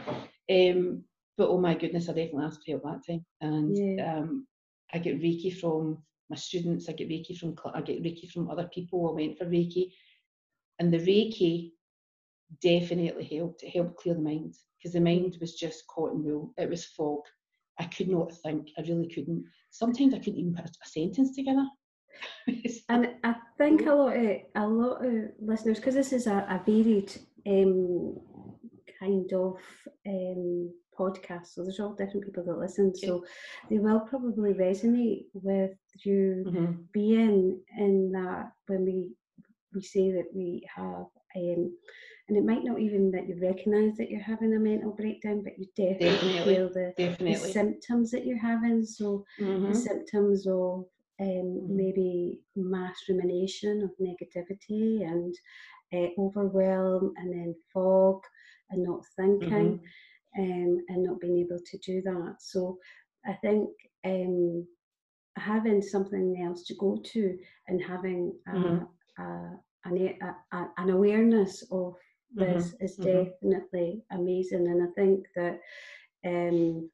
Um, 0.51 1.03
but 1.37 1.49
oh 1.49 1.59
my 1.59 1.73
goodness, 1.73 2.09
I 2.09 2.13
definitely 2.13 2.45
asked 2.45 2.61
for 2.65 2.71
help 2.71 2.83
that 2.83 3.05
time. 3.07 3.25
And 3.41 3.97
yeah. 3.97 4.17
um, 4.17 4.47
I 4.93 4.99
get 4.99 5.21
Reiki 5.21 5.59
from 5.59 5.97
my 6.29 6.35
students, 6.35 6.89
I 6.89 6.93
get 6.93 7.09
Reiki 7.09 7.37
from 7.37 7.55
I 7.73 7.81
get 7.81 8.03
Reiki 8.03 8.29
from 8.31 8.49
other 8.49 8.69
people. 8.73 9.09
I 9.09 9.13
went 9.13 9.37
for 9.37 9.45
Reiki. 9.45 9.91
And 10.79 10.93
the 10.93 10.97
Reiki 10.99 11.71
definitely 12.61 13.25
helped. 13.25 13.63
It 13.63 13.69
helped 13.69 13.97
clear 13.97 14.15
the 14.15 14.21
mind 14.21 14.55
because 14.77 14.93
the 14.93 15.01
mind 15.01 15.37
was 15.39 15.55
just 15.55 15.87
cotton 15.87 16.23
wool. 16.23 16.53
It 16.57 16.69
was 16.69 16.85
fog. 16.85 17.21
I 17.79 17.85
could 17.85 18.09
not 18.09 18.31
think. 18.43 18.69
I 18.77 18.81
really 18.81 19.07
couldn't. 19.07 19.45
Sometimes 19.71 20.13
I 20.13 20.19
couldn't 20.19 20.39
even 20.39 20.53
put 20.53 20.65
a 20.65 20.87
sentence 20.87 21.35
together. 21.35 21.65
and 22.89 23.09
I 23.23 23.35
think 23.57 23.85
a 23.85 23.93
lot 23.93 24.15
of 24.15 24.37
a 24.55 24.67
lot 24.67 25.05
of 25.05 25.13
listeners, 25.39 25.79
because 25.79 25.95
this 25.95 26.13
is 26.13 26.27
a, 26.27 26.45
a 26.49 26.61
varied 26.65 27.11
um, 27.47 28.19
kind 28.99 29.31
of 29.33 29.57
um, 30.07 30.71
podcast, 30.97 31.47
so 31.47 31.63
there's 31.63 31.79
all 31.79 31.95
different 31.95 32.25
people 32.25 32.43
that 32.45 32.59
listen, 32.59 32.95
so 32.95 33.25
they 33.69 33.79
will 33.79 34.01
probably 34.01 34.53
resonate 34.53 35.25
with 35.33 35.71
you 36.03 36.43
mm-hmm. 36.47 36.73
being 36.91 37.59
in 37.77 38.11
that 38.11 38.51
when 38.67 38.85
we 38.85 39.09
we 39.73 39.81
say 39.81 40.11
that 40.11 40.27
we 40.33 40.65
have 40.75 41.05
um, 41.35 41.71
and 42.29 42.37
it 42.37 42.45
might 42.45 42.63
not 42.63 42.79
even 42.79 43.11
that 43.11 43.27
you 43.27 43.37
recognise 43.41 43.97
that 43.97 44.09
you're 44.09 44.21
having 44.21 44.55
a 44.55 44.59
mental 44.59 44.91
breakdown, 44.91 45.43
but 45.43 45.59
you 45.59 45.65
definitely, 45.75 46.09
definitely 46.09 46.55
feel 46.55 46.69
the, 46.69 46.93
definitely. 46.97 47.33
the, 47.33 47.53
symptoms 47.53 48.11
that 48.11 48.25
you're 48.25 48.39
having. 48.39 48.85
So 48.85 49.25
mm-hmm. 49.41 49.67
the 49.67 49.75
symptoms 49.75 50.47
of 50.47 50.85
um, 51.19 51.27
mm-hmm. 51.27 51.75
maybe 51.75 52.39
mass 52.55 52.95
rumination 53.09 53.83
of 53.83 53.91
negativity 53.99 55.05
and 55.05 55.35
uh, 55.93 56.07
overwhelm 56.17 57.13
and 57.17 57.33
then 57.33 57.55
fog 57.73 58.21
and 58.69 58.83
not 58.83 59.01
thinking 59.17 59.81
mm-hmm. 60.39 60.41
um, 60.41 60.77
and 60.87 61.03
not 61.03 61.19
being 61.19 61.39
able 61.39 61.59
to 61.59 61.77
do 61.79 62.01
that. 62.03 62.35
So 62.39 62.77
I 63.25 63.33
think 63.33 63.69
um, 64.05 64.65
having 65.35 65.81
something 65.81 66.41
else 66.45 66.63
to 66.67 66.75
go 66.75 67.01
to 67.03 67.37
and 67.67 67.83
having 67.83 68.33
a, 68.47 68.51
mm-hmm. 68.51 68.83
A, 69.17 69.49
an, 69.85 70.15
a, 70.51 70.65
an 70.77 70.89
awareness 70.89 71.63
of 71.71 71.95
this 72.33 72.69
mm-hmm. 72.69 72.85
is 72.85 72.97
mm-hmm. 72.97 73.23
definitely 73.23 74.03
amazing. 74.11 74.67
And 74.67 74.83
I 74.83 74.91
think 74.95 75.25
that 75.35 75.59
um, 76.25 76.89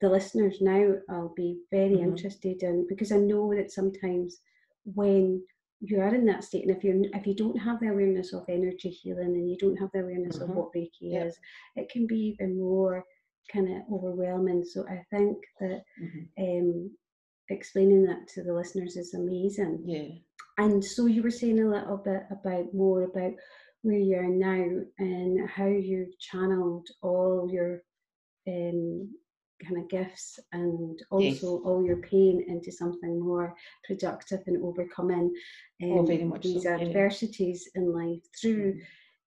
the 0.00 0.08
listeners 0.08 0.58
now 0.60 0.94
I'll 1.08 1.34
be 1.36 1.58
very 1.70 1.96
mm-hmm. 1.96 2.04
interested 2.04 2.62
in 2.62 2.86
because 2.88 3.12
I 3.12 3.16
know 3.16 3.54
that 3.54 3.72
sometimes 3.72 4.38
when 4.84 5.42
you 5.80 6.00
are 6.00 6.14
in 6.14 6.24
that 6.26 6.44
state 6.44 6.66
and 6.66 6.76
if 6.76 6.82
you 6.84 7.10
if 7.14 7.26
you 7.26 7.34
don't 7.34 7.58
have 7.58 7.80
the 7.80 7.88
awareness 7.88 8.32
of 8.32 8.44
energy 8.48 8.90
healing 8.90 9.34
and 9.34 9.50
you 9.50 9.56
don't 9.58 9.76
have 9.76 9.90
the 9.92 10.00
awareness 10.00 10.38
mm-hmm. 10.38 10.50
of 10.50 10.56
what 10.56 10.72
reiki 10.74 11.12
yep. 11.12 11.26
is 11.26 11.38
it 11.76 11.90
can 11.90 12.06
be 12.06 12.34
even 12.34 12.58
more 12.58 13.04
kind 13.52 13.68
of 13.68 13.82
overwhelming 13.92 14.64
so 14.64 14.86
i 14.88 15.02
think 15.10 15.36
that 15.60 15.82
mm-hmm. 16.02 16.42
um, 16.42 16.90
explaining 17.50 18.02
that 18.04 18.26
to 18.28 18.42
the 18.42 18.52
listeners 18.52 18.96
is 18.96 19.14
amazing 19.14 19.82
yeah 19.84 20.08
and 20.58 20.84
so 20.84 21.06
you 21.06 21.22
were 21.22 21.30
saying 21.30 21.60
a 21.60 21.68
little 21.68 21.96
bit 21.96 22.22
about 22.30 22.72
more 22.74 23.02
about 23.04 23.32
where 23.82 23.98
you 23.98 24.16
are 24.16 24.28
now 24.28 24.80
and 24.98 25.48
how 25.48 25.66
you've 25.66 26.18
channeled 26.18 26.88
all 27.02 27.48
your 27.52 27.82
um, 28.48 29.10
kind 29.62 29.78
of 29.78 29.88
gifts 29.88 30.38
and 30.52 31.02
also 31.10 31.24
yes. 31.24 31.42
all 31.42 31.84
your 31.84 31.98
pain 31.98 32.44
into 32.48 32.72
something 32.72 33.20
more 33.20 33.54
productive 33.84 34.40
and 34.46 34.62
overcoming 34.62 35.32
um, 35.82 35.92
oh, 35.92 36.02
very 36.06 36.24
much 36.24 36.42
these 36.42 36.64
so, 36.64 36.70
adversities 36.70 37.68
yeah. 37.74 37.82
in 37.82 37.92
life 37.92 38.22
through 38.40 38.72
mm-hmm. 38.72 38.80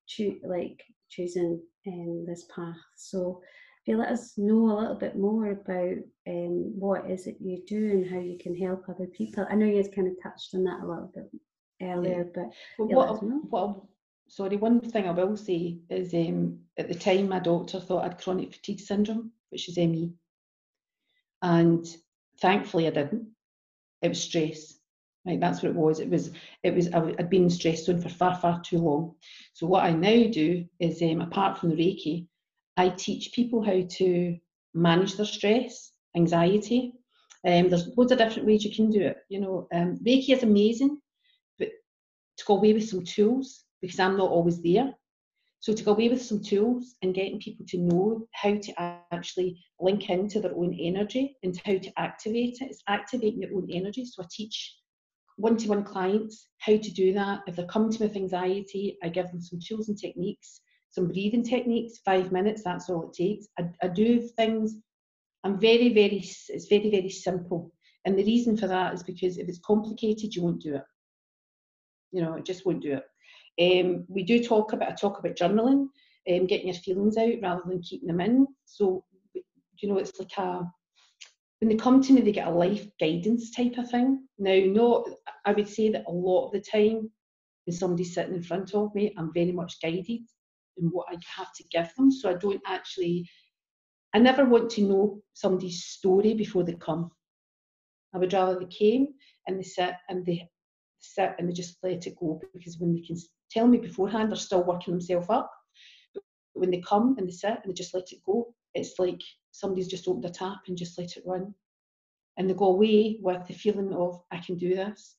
cho- 0.07 0.47
like 0.47 0.83
choosing 1.09 1.61
um, 1.87 2.25
this 2.27 2.45
path. 2.53 2.75
So 2.95 3.41
if 3.87 3.91
you 3.91 3.97
let 3.97 4.09
us 4.11 4.33
know 4.37 4.69
a 4.69 4.79
little 4.79 4.95
bit 4.95 5.15
more 5.15 5.51
about 5.51 5.95
um, 6.27 6.73
what 6.77 7.09
is 7.09 7.25
it 7.25 7.37
you 7.39 7.63
do 7.65 7.89
and 7.91 8.09
how 8.09 8.19
you 8.19 8.37
can 8.37 8.53
help 8.53 8.83
other 8.89 9.07
people. 9.07 9.47
I 9.49 9.55
know 9.55 9.65
you 9.65 9.81
guys 9.81 9.89
kind 9.95 10.09
of 10.09 10.21
touched 10.21 10.53
on 10.53 10.65
that 10.65 10.81
a 10.83 10.85
little 10.85 11.09
bit 11.15 11.31
earlier, 11.81 12.29
yeah. 12.35 12.43
but 12.77 12.87
what, 12.93 13.23
what, 13.23 13.81
sorry, 14.27 14.57
one 14.57 14.81
thing 14.81 15.07
I 15.07 15.11
will 15.11 15.37
say 15.37 15.77
is 15.89 16.13
um, 16.13 16.59
at 16.77 16.89
the 16.89 16.95
time 16.95 17.29
my 17.29 17.39
doctor 17.39 17.79
thought 17.79 18.01
I 18.01 18.09
had 18.09 18.21
chronic 18.21 18.53
fatigue 18.53 18.81
syndrome, 18.81 19.31
which 19.51 19.69
is 19.69 19.77
ME. 19.77 20.11
And 21.41 21.87
thankfully 22.41 22.87
I 22.87 22.91
didn't. 22.91 23.29
It 24.01 24.09
was 24.09 24.21
stress. 24.21 24.73
Right, 25.25 25.39
that's 25.39 25.63
what 25.63 25.69
it 25.69 25.75
was. 25.75 26.01
It 26.01 26.09
was, 26.09 26.31
it 26.63 26.75
was. 26.75 26.93
I'd 26.93 27.29
been 27.29 27.49
stressed 27.49 27.85
zone 27.85 28.01
for 28.01 28.09
far, 28.09 28.35
far 28.35 28.61
too 28.61 28.79
long. 28.79 29.15
So 29.53 29.65
what 29.65 29.83
I 29.83 29.91
now 29.91 30.29
do 30.29 30.65
is, 30.79 31.01
um, 31.01 31.21
apart 31.21 31.57
from 31.57 31.69
the 31.69 31.75
Reiki, 31.75 32.27
I 32.77 32.89
teach 32.89 33.33
people 33.33 33.63
how 33.63 33.81
to 33.97 34.37
manage 34.73 35.15
their 35.15 35.25
stress, 35.25 35.91
anxiety. 36.15 36.93
Um, 37.45 37.69
there's 37.69 37.89
loads 37.97 38.11
of 38.11 38.19
different 38.19 38.47
ways 38.47 38.63
you 38.63 38.73
can 38.73 38.89
do 38.91 39.01
it. 39.01 39.17
You 39.29 39.41
know, 39.41 39.67
um, 39.73 39.99
Reiki 40.05 40.29
is 40.29 40.43
amazing, 40.43 40.99
but 41.57 41.69
to 42.37 42.45
go 42.45 42.57
away 42.57 42.73
with 42.73 42.87
some 42.87 43.03
tools 43.03 43.63
because 43.81 43.99
I'm 43.99 44.17
not 44.17 44.29
always 44.29 44.61
there. 44.61 44.93
So 45.59 45.73
to 45.73 45.83
go 45.83 45.91
away 45.91 46.09
with 46.09 46.21
some 46.21 46.41
tools 46.41 46.95
and 47.01 47.15
getting 47.15 47.39
people 47.39 47.65
to 47.69 47.79
know 47.79 48.27
how 48.33 48.55
to 48.55 48.73
actually 49.11 49.59
link 49.79 50.09
into 50.09 50.39
their 50.39 50.55
own 50.55 50.77
energy 50.79 51.35
and 51.43 51.59
how 51.65 51.77
to 51.77 51.91
activate 51.97 52.57
it. 52.61 52.69
It's 52.69 52.83
activating 52.87 53.41
your 53.41 53.55
own 53.55 53.67
energy. 53.71 54.05
So 54.05 54.23
I 54.23 54.27
teach 54.31 54.75
one-to-one 55.37 55.83
clients 55.83 56.47
how 56.59 56.77
to 56.77 56.91
do 56.91 57.13
that. 57.13 57.41
If 57.47 57.55
they're 57.55 57.65
coming 57.65 57.91
to 57.91 58.01
me 58.01 58.07
with 58.07 58.17
anxiety, 58.17 58.97
I 59.03 59.09
give 59.09 59.27
them 59.31 59.41
some 59.41 59.59
tools 59.59 59.89
and 59.89 59.97
techniques, 59.97 60.61
some 60.97 61.09
breathing 61.09 61.43
techniques, 61.43 61.99
five 62.03 62.31
minutes, 62.31 62.63
that's 62.63 62.89
all 62.89 63.03
it 63.03 63.13
takes. 63.13 63.47
I, 63.59 63.69
I 63.83 63.87
do 63.87 64.19
things, 64.19 64.77
I'm 65.43 65.59
very, 65.59 65.93
very, 65.93 66.25
it's 66.49 66.67
very, 66.67 66.89
very 66.89 67.11
simple. 67.11 67.71
And 68.03 68.17
the 68.17 68.23
reason 68.23 68.57
for 68.57 68.65
that 68.65 68.95
is 68.95 69.03
because 69.03 69.37
if 69.37 69.47
it's 69.47 69.59
complicated, 69.59 70.33
you 70.33 70.41
won't 70.41 70.63
do 70.63 70.73
it. 70.73 70.83
You 72.11 72.23
know, 72.23 72.33
it 72.33 72.45
just 72.45 72.65
won't 72.65 72.81
do 72.81 72.97
it. 72.97 73.05
Um, 73.61 74.05
we 74.07 74.23
do 74.23 74.43
talk 74.43 74.73
about 74.73 74.89
I 74.89 74.95
talk 74.95 75.19
about 75.19 75.35
journaling, 75.35 75.87
um, 76.31 76.47
getting 76.47 76.67
your 76.67 76.75
feelings 76.75 77.15
out 77.15 77.33
rather 77.43 77.61
than 77.67 77.83
keeping 77.83 78.07
them 78.07 78.21
in. 78.21 78.47
So 78.65 79.03
you 79.35 79.89
know, 79.89 79.99
it's 79.99 80.19
like 80.19 80.35
a 80.37 80.65
when 81.59 81.69
they 81.69 81.75
come 81.75 82.01
to 82.01 82.13
me, 82.13 82.21
they 82.21 82.31
get 82.31 82.47
a 82.47 82.51
life 82.51 82.87
guidance 82.99 83.51
type 83.51 83.77
of 83.77 83.91
thing. 83.91 84.27
Now, 84.39 84.59
not 84.65 85.09
I 85.45 85.51
would 85.51 85.67
say 85.67 85.91
that 85.91 86.05
a 86.07 86.11
lot 86.11 86.47
of 86.47 86.53
the 86.53 86.61
time 86.61 87.11
when 87.65 87.75
somebody's 87.75 88.15
sitting 88.15 88.35
in 88.35 88.41
front 88.43 88.73
of 88.73 88.95
me, 88.95 89.13
I'm 89.15 89.31
very 89.33 89.51
much 89.51 89.79
guided 89.79 90.21
what 90.77 91.07
I 91.09 91.17
have 91.35 91.53
to 91.53 91.63
give 91.71 91.89
them. 91.95 92.11
So 92.11 92.29
I 92.29 92.33
don't 92.33 92.61
actually 92.65 93.27
I 94.13 94.19
never 94.19 94.45
want 94.45 94.69
to 94.71 94.81
know 94.81 95.21
somebody's 95.33 95.83
story 95.83 96.33
before 96.33 96.63
they 96.63 96.73
come. 96.73 97.11
I 98.13 98.17
would 98.17 98.33
rather 98.33 98.57
they 98.59 98.65
came 98.65 99.09
and 99.45 99.59
they 99.59 99.63
sit 99.63 99.93
and 100.09 100.25
they 100.25 100.49
sit 100.99 101.35
and 101.37 101.47
they 101.47 101.53
just 101.53 101.77
let 101.83 102.07
it 102.07 102.15
go 102.15 102.41
because 102.53 102.79
when 102.79 102.93
they 102.93 103.01
can 103.01 103.17
tell 103.51 103.67
me 103.67 103.77
beforehand 103.77 104.31
they're 104.31 104.37
still 104.37 104.63
working 104.63 104.93
themselves 104.93 105.27
up. 105.29 105.51
But 106.13 106.23
when 106.53 106.71
they 106.71 106.81
come 106.81 107.15
and 107.17 107.27
they 107.27 107.33
sit 107.33 107.59
and 107.63 107.69
they 107.69 107.73
just 107.73 107.93
let 107.93 108.11
it 108.11 108.23
go, 108.25 108.53
it's 108.73 108.97
like 108.97 109.21
somebody's 109.51 109.87
just 109.87 110.07
opened 110.07 110.25
a 110.25 110.29
tap 110.29 110.59
and 110.67 110.77
just 110.77 110.97
let 110.97 111.15
it 111.17 111.23
run. 111.25 111.53
And 112.37 112.49
they 112.49 112.53
go 112.53 112.67
away 112.67 113.17
with 113.21 113.45
the 113.47 113.53
feeling 113.53 113.93
of, 113.93 114.21
I 114.31 114.37
can 114.37 114.57
do 114.57 114.75
this 114.75 115.15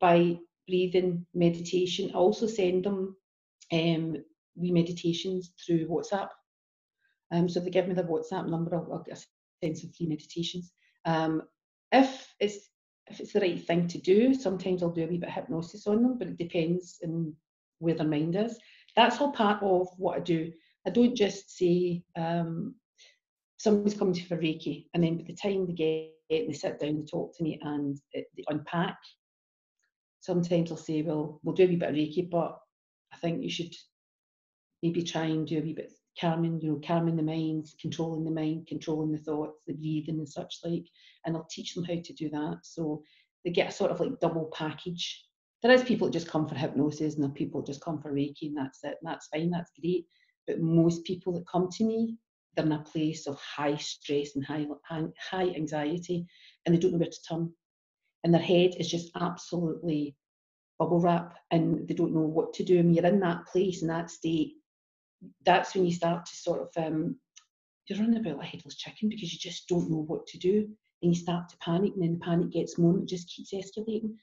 by 0.00 0.38
breathing, 0.66 1.26
meditation. 1.34 2.10
I 2.14 2.18
also 2.18 2.46
send 2.46 2.84
them 2.84 3.16
um, 3.72 4.16
wee 4.60 4.72
meditations 4.72 5.52
through 5.64 5.88
WhatsApp. 5.88 6.28
Um, 7.32 7.48
so 7.48 7.60
they 7.60 7.70
give 7.70 7.88
me 7.88 7.94
the 7.94 8.02
WhatsApp 8.02 8.48
number, 8.48 8.74
I'll, 8.74 8.92
I'll 8.92 9.16
send 9.62 9.78
some 9.78 9.92
free 9.96 10.06
meditations. 10.06 10.72
Um, 11.04 11.42
if 11.92 12.34
it's 12.40 12.70
if 13.08 13.18
it's 13.18 13.32
the 13.32 13.40
right 13.40 13.60
thing 13.60 13.88
to 13.88 13.98
do, 13.98 14.34
sometimes 14.34 14.82
I'll 14.82 14.90
do 14.90 15.04
a 15.04 15.06
wee 15.06 15.18
bit 15.18 15.30
of 15.30 15.34
hypnosis 15.34 15.86
on 15.86 16.02
them, 16.02 16.16
but 16.16 16.28
it 16.28 16.38
depends 16.38 16.98
on 17.04 17.34
where 17.80 17.94
their 17.94 18.06
mind 18.06 18.36
is. 18.36 18.56
That's 18.94 19.20
all 19.20 19.32
part 19.32 19.62
of 19.62 19.88
what 19.96 20.16
I 20.16 20.20
do. 20.20 20.52
I 20.86 20.90
don't 20.90 21.16
just 21.16 21.56
say 21.56 22.02
um, 22.16 22.76
somebody's 23.58 23.98
coming 23.98 24.14
to 24.14 24.24
for 24.24 24.36
Reiki, 24.36 24.86
and 24.94 25.02
then 25.02 25.18
by 25.18 25.24
the 25.26 25.34
time 25.34 25.66
they 25.66 25.72
get 25.72 26.46
they 26.46 26.52
sit 26.52 26.78
down, 26.78 27.00
they 27.00 27.04
talk 27.04 27.36
to 27.36 27.42
me, 27.42 27.58
and 27.62 27.98
it, 28.12 28.26
they 28.36 28.44
unpack. 28.48 28.96
Sometimes 30.20 30.70
I'll 30.70 30.76
say, 30.76 31.02
"Well, 31.02 31.40
we'll 31.42 31.54
do 31.54 31.64
a 31.64 31.66
wee 31.66 31.76
bit 31.76 31.88
of 31.90 31.94
Reiki, 31.96 32.30
but 32.30 32.58
I 33.12 33.16
think 33.16 33.42
you 33.42 33.50
should 33.50 33.74
maybe 34.82 35.02
try 35.02 35.24
and 35.24 35.46
do 35.46 35.58
a 35.58 35.62
wee 35.62 35.74
bit 35.74 35.92
calming, 36.20 36.60
you 36.60 36.72
know, 36.72 36.80
calming 36.84 37.16
the 37.16 37.22
mind, 37.22 37.66
controlling 37.80 38.24
the 38.24 38.30
mind, 38.30 38.66
controlling 38.66 39.12
the 39.12 39.18
thoughts, 39.18 39.60
the 39.66 39.74
breathing 39.74 40.18
and 40.18 40.28
such 40.28 40.56
like." 40.64 40.86
And 41.24 41.36
I'll 41.36 41.48
teach 41.50 41.74
them 41.74 41.84
how 41.84 41.94
to 41.94 42.12
do 42.12 42.28
that. 42.30 42.60
So 42.62 43.02
they 43.44 43.50
get 43.50 43.68
a 43.68 43.72
sort 43.72 43.90
of 43.90 44.00
like 44.00 44.20
double 44.20 44.50
package 44.54 45.24
there 45.62 45.72
is 45.72 45.84
people 45.84 46.06
that 46.06 46.12
just 46.12 46.28
come 46.28 46.48
for 46.48 46.54
hypnosis 46.54 47.14
and 47.14 47.22
there 47.22 47.30
people 47.30 47.60
that 47.60 47.66
just 47.66 47.82
come 47.82 48.00
for 48.00 48.12
Reiki 48.12 48.44
and 48.44 48.56
that's 48.56 48.82
it, 48.82 48.96
and 49.00 49.10
that's 49.10 49.28
fine, 49.28 49.50
that's 49.50 49.72
great. 49.78 50.06
But 50.46 50.60
most 50.60 51.04
people 51.04 51.34
that 51.34 51.46
come 51.46 51.68
to 51.72 51.84
me, 51.84 52.16
they're 52.56 52.64
in 52.64 52.72
a 52.72 52.82
place 52.82 53.26
of 53.26 53.38
high 53.38 53.76
stress 53.76 54.34
and 54.34 54.44
high, 54.44 54.66
high 54.88 55.48
anxiety 55.50 56.26
and 56.64 56.74
they 56.74 56.78
don't 56.78 56.92
know 56.92 56.98
where 56.98 57.08
to 57.08 57.22
turn. 57.28 57.52
And 58.24 58.34
their 58.34 58.40
head 58.40 58.74
is 58.78 58.90
just 58.90 59.10
absolutely 59.16 60.16
bubble 60.78 61.00
wrap 61.00 61.34
and 61.50 61.86
they 61.86 61.94
don't 61.94 62.14
know 62.14 62.20
what 62.20 62.54
to 62.54 62.64
do. 62.64 62.78
And 62.78 62.94
you're 62.94 63.06
in 63.06 63.20
that 63.20 63.46
place, 63.46 63.82
in 63.82 63.88
that 63.88 64.10
state, 64.10 64.54
that's 65.44 65.74
when 65.74 65.84
you 65.84 65.92
start 65.92 66.26
to 66.26 66.36
sort 66.36 66.60
of, 66.60 66.84
um, 66.84 67.16
you're 67.86 67.98
running 67.98 68.20
about 68.20 68.38
like 68.38 68.48
headless 68.48 68.76
chicken 68.76 69.08
because 69.08 69.32
you 69.32 69.38
just 69.38 69.68
don't 69.68 69.90
know 69.90 70.04
what 70.06 70.26
to 70.28 70.38
do. 70.38 70.68
And 71.02 71.14
you 71.14 71.18
start 71.18 71.48
to 71.48 71.56
panic, 71.58 71.92
and 71.94 72.02
then 72.02 72.12
the 72.12 72.18
panic 72.18 72.50
gets 72.50 72.76
more, 72.76 72.92
and 72.92 73.04
it 73.04 73.08
just 73.08 73.34
keeps 73.34 73.54
escalating. 73.54 74.16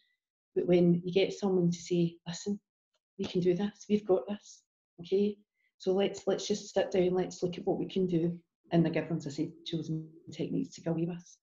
But 0.56 0.68
when 0.68 1.02
you 1.04 1.12
get 1.12 1.34
someone 1.34 1.72
to 1.72 1.78
say, 1.78 2.18
listen, 2.28 2.60
we 3.18 3.26
can 3.26 3.42
do 3.42 3.56
this, 3.56 3.86
we've 3.90 4.06
got 4.06 4.28
this, 4.28 4.62
okay? 5.02 5.38
So 5.80 5.94
let's 5.94 6.28
let's 6.28 6.48
just 6.48 6.72
sit 6.72 6.92
down, 6.92 7.16
let's 7.16 7.42
look 7.42 7.58
at 7.58 7.66
what 7.66 7.80
we 7.80 7.88
can 7.88 8.06
do. 8.06 8.38
And 8.72 8.86
the 8.86 8.96
as 8.96 9.26
I 9.26 9.30
say, 9.32 9.52
and 9.74 10.08
techniques 10.32 10.76
to 10.76 10.82
go 10.82 10.92
with 10.92 11.10
us. 11.10 11.38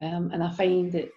Um, 0.00 0.30
and 0.32 0.42
I 0.42 0.52
find 0.52 0.90
that 0.92 1.10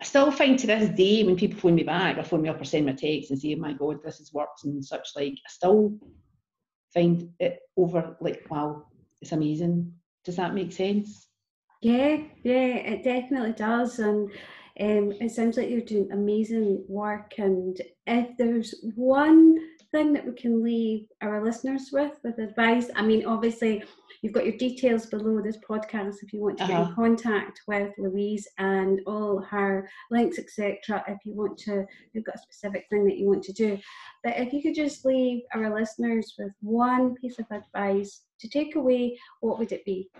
I 0.00 0.04
still 0.04 0.30
find 0.30 0.58
to 0.58 0.66
this 0.66 0.88
day 0.96 1.24
when 1.24 1.36
people 1.36 1.60
phone 1.60 1.74
me 1.74 1.82
back 1.82 2.18
or 2.18 2.24
phone 2.24 2.42
me 2.42 2.48
up 2.48 2.60
or 2.60 2.64
send 2.64 2.86
me 2.86 2.92
a 2.92 2.96
text 2.96 3.30
and 3.30 3.38
say, 3.38 3.54
oh 3.54 3.60
my 3.60 3.72
God, 3.72 4.02
this 4.02 4.18
has 4.18 4.32
worked 4.32 4.64
and 4.64 4.84
such 4.84 5.08
like, 5.16 5.32
I 5.32 5.48
still 5.48 5.98
find 6.92 7.30
it 7.38 7.60
over 7.76 8.16
like, 8.20 8.46
wow, 8.50 8.86
it's 9.20 9.32
amazing. 9.32 9.92
Does 10.24 10.36
that 10.36 10.54
make 10.54 10.72
sense? 10.72 11.28
Yeah, 11.80 12.18
yeah, 12.42 12.76
it 12.76 13.04
definitely 13.04 13.52
does. 13.52 13.98
And 13.98 14.30
um, 14.80 15.12
it 15.20 15.30
sounds 15.30 15.56
like 15.56 15.70
you're 15.70 15.80
doing 15.80 16.10
amazing 16.12 16.84
work. 16.88 17.34
And 17.38 17.80
if 18.06 18.36
there's 18.36 18.74
one 18.94 19.58
thing 19.92 20.12
that 20.12 20.26
we 20.26 20.32
can 20.32 20.62
leave 20.62 21.06
our 21.22 21.44
listeners 21.44 21.90
with, 21.92 22.12
with 22.22 22.38
advice, 22.38 22.90
I 22.94 23.02
mean, 23.02 23.24
obviously, 23.24 23.82
you've 24.22 24.32
got 24.32 24.44
your 24.44 24.56
details 24.56 25.06
below 25.06 25.40
this 25.40 25.58
podcast 25.58 26.16
if 26.22 26.32
you 26.32 26.40
want 26.40 26.58
to 26.58 26.64
uh-huh. 26.64 26.72
get 26.72 26.80
in 26.80 26.86
uh-huh. 26.86 26.94
contact 26.94 27.60
with 27.66 27.92
Louise 27.98 28.46
and 28.58 29.00
all 29.06 29.40
her 29.40 29.88
links, 30.10 30.38
etc. 30.38 31.04
If 31.08 31.18
you 31.24 31.34
want 31.34 31.58
to, 31.58 31.86
you've 32.12 32.24
got 32.24 32.36
a 32.36 32.42
specific 32.42 32.86
thing 32.90 33.04
that 33.06 33.18
you 33.18 33.26
want 33.26 33.42
to 33.44 33.52
do. 33.52 33.78
But 34.22 34.38
if 34.38 34.52
you 34.52 34.62
could 34.62 34.74
just 34.74 35.04
leave 35.04 35.42
our 35.54 35.74
listeners 35.74 36.34
with 36.38 36.52
one 36.60 37.14
piece 37.14 37.38
of 37.38 37.46
advice 37.50 38.22
to 38.40 38.48
take 38.48 38.76
away, 38.76 39.18
what 39.40 39.58
would 39.58 39.72
it 39.72 39.84
be? 39.84 40.10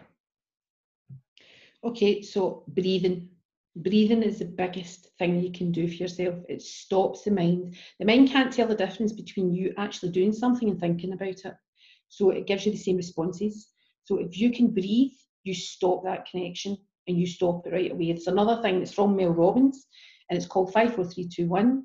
Okay, 1.85 2.23
so 2.23 2.65
breathing 2.69 3.29
breathing 3.83 4.23
is 4.23 4.39
the 4.39 4.45
biggest 4.45 5.09
thing 5.19 5.41
you 5.41 5.53
can 5.53 5.73
do 5.73 5.89
for 5.89 5.95
yourself. 5.95 6.37
It 6.49 6.63
stops 6.63 7.23
the 7.23 7.31
mind. 7.31 7.77
The 7.99 8.07
mind 8.07 8.31
can't 8.31 8.53
tell 8.53 8.67
the 8.67 8.75
difference 8.75 9.13
between 9.13 9.53
you 9.53 9.73
actually 9.77 10.11
doing 10.11 10.33
something 10.33 10.69
and 10.69 10.81
thinking 10.81 11.13
about 11.13 11.29
it. 11.29 11.55
So 12.09 12.31
it 12.31 12.47
gives 12.47 12.67
you 12.67 12.73
the 12.73 12.79
same 12.79 12.97
responses. 12.97 13.69
So 14.05 14.19
if 14.19 14.39
you 14.39 14.51
can 14.51 14.69
breathe, 14.69 15.13
you 15.45 15.55
stop 15.55 16.05
that 16.05 16.27
connection 16.31 16.77
and 17.07 17.19
you 17.19 17.27
stop 17.27 17.67
it 17.67 17.73
right 17.73 17.93
away. 17.93 18.11
It's 18.11 18.27
another 18.27 18.61
thing 18.63 18.79
that's 18.79 18.93
from 18.93 19.17
Mel 19.17 19.31
Robbins 19.31 19.87
and 20.31 20.37
it's 20.37 20.47
called 20.47 20.73
54321. 20.73 21.85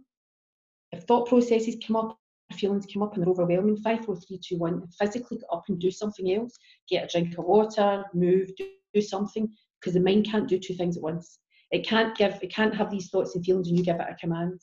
If 0.91 1.03
thought 1.03 1.27
processes 1.27 1.77
come 1.85 1.95
up, 1.95 2.17
feelings 2.53 2.85
come 2.91 3.01
up 3.01 3.13
and 3.15 3.23
they're 3.23 3.31
overwhelming, 3.31 3.77
54321, 3.77 4.87
physically 4.99 5.37
get 5.37 5.47
up 5.51 5.63
and 5.67 5.79
do 5.79 5.89
something 5.89 6.33
else. 6.33 6.57
Get 6.89 7.05
a 7.05 7.07
drink 7.07 7.37
of 7.37 7.45
water, 7.45 8.03
move, 8.13 8.49
do, 8.57 8.67
do 8.93 9.01
something, 9.01 9.49
because 9.79 9.93
the 9.93 9.99
mind 9.99 10.27
can't 10.29 10.47
do 10.47 10.59
two 10.59 10.75
things 10.75 10.97
at 10.97 11.03
once. 11.03 11.39
It 11.73 11.85
can't 11.85 12.15
give, 12.15 12.39
it 12.41 12.53
can't 12.53 12.75
have 12.75 12.91
these 12.91 13.09
thoughts 13.09 13.35
and 13.35 13.43
feelings 13.43 13.67
and 13.67 13.77
you 13.77 13.83
give 13.83 13.99
it 13.99 14.07
a 14.09 14.15
command. 14.15 14.61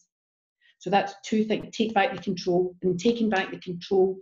So 0.78 0.88
that's 0.88 1.12
two 1.24 1.44
things. 1.44 1.76
Take 1.76 1.92
back 1.92 2.14
the 2.14 2.22
control. 2.22 2.74
And 2.82 2.98
taking 2.98 3.28
back 3.28 3.50
the 3.50 3.58
control 3.58 4.16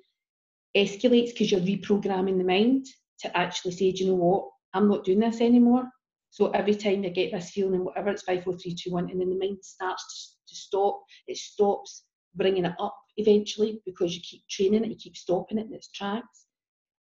escalates 0.76 1.28
because 1.28 1.52
you're 1.52 1.60
reprogramming 1.60 2.38
the 2.38 2.44
mind 2.44 2.86
to 3.20 3.36
actually 3.36 3.72
say, 3.72 3.92
do 3.92 4.04
you 4.04 4.10
know 4.10 4.16
what? 4.16 4.48
I'm 4.74 4.88
not 4.88 5.04
doing 5.04 5.20
this 5.20 5.40
anymore. 5.40 5.84
So 6.30 6.50
every 6.50 6.74
time 6.74 7.04
you 7.04 7.10
get 7.10 7.32
this 7.32 7.50
feeling, 7.50 7.84
whatever 7.84 8.10
it's 8.10 8.22
five, 8.22 8.44
four, 8.44 8.56
three, 8.56 8.74
two, 8.74 8.92
one, 8.92 9.10
and 9.10 9.20
then 9.20 9.30
the 9.30 9.38
mind 9.38 9.58
starts 9.62 10.36
to 10.48 10.54
stop, 10.54 11.02
it 11.26 11.36
stops 11.36 12.04
bringing 12.34 12.64
it 12.64 12.74
up 12.78 12.96
eventually 13.16 13.80
because 13.84 14.14
you 14.14 14.22
keep 14.22 14.42
training 14.48 14.84
it, 14.84 14.90
you 14.90 14.96
keep 14.96 15.16
stopping 15.16 15.58
it 15.58 15.66
in 15.66 15.74
its 15.74 15.88
tracks. 15.88 16.46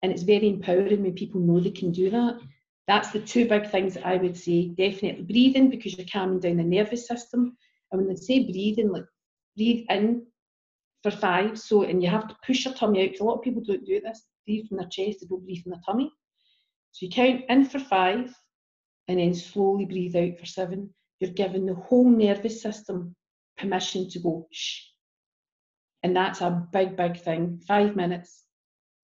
And 0.02 0.12
it's 0.12 0.22
very 0.22 0.48
empowering 0.48 1.02
when 1.02 1.14
people 1.14 1.40
know 1.40 1.60
they 1.60 1.70
can 1.70 1.90
do 1.90 2.10
that. 2.10 2.38
That's 2.86 3.10
the 3.10 3.20
two 3.20 3.48
big 3.48 3.70
things 3.70 3.94
that 3.94 4.06
I 4.06 4.16
would 4.16 4.36
say. 4.36 4.68
Definitely 4.68 5.22
breathing 5.24 5.70
because 5.70 5.96
you're 5.96 6.06
calming 6.12 6.40
down 6.40 6.58
the 6.58 6.64
nervous 6.64 7.06
system. 7.06 7.56
And 7.90 8.00
when 8.00 8.08
they 8.08 8.16
say 8.16 8.44
breathing, 8.44 8.90
like 8.90 9.06
breathe 9.56 9.86
in 9.88 10.26
for 11.02 11.10
five. 11.10 11.58
So, 11.58 11.82
and 11.82 12.02
you 12.02 12.08
have 12.08 12.28
to 12.28 12.36
push 12.44 12.64
your 12.64 12.74
tummy 12.74 13.02
out 13.02 13.06
because 13.06 13.20
a 13.20 13.24
lot 13.24 13.36
of 13.36 13.42
people 13.42 13.62
don't 13.62 13.86
do 13.86 14.00
this. 14.00 14.24
Breathe 14.46 14.68
from 14.68 14.78
their 14.78 14.88
chest, 14.88 15.20
they 15.20 15.26
don't 15.28 15.44
breathe 15.44 15.62
from 15.62 15.72
their 15.72 15.80
tummy. 15.86 16.10
So 16.92 17.06
you 17.06 17.10
count 17.10 17.44
in 17.48 17.64
for 17.64 17.78
five 17.78 18.34
and 19.08 19.18
then 19.18 19.34
slowly 19.34 19.86
breathe 19.86 20.16
out 20.16 20.38
for 20.38 20.46
seven. 20.46 20.90
You're 21.20 21.30
giving 21.30 21.66
the 21.66 21.74
whole 21.74 22.08
nervous 22.08 22.60
system 22.60 23.14
permission 23.56 24.08
to 24.10 24.18
go 24.18 24.46
shh. 24.52 24.82
And 26.02 26.14
that's 26.14 26.40
a 26.42 26.66
big, 26.72 26.96
big 26.96 27.18
thing. 27.18 27.62
Five 27.66 27.96
minutes 27.96 28.44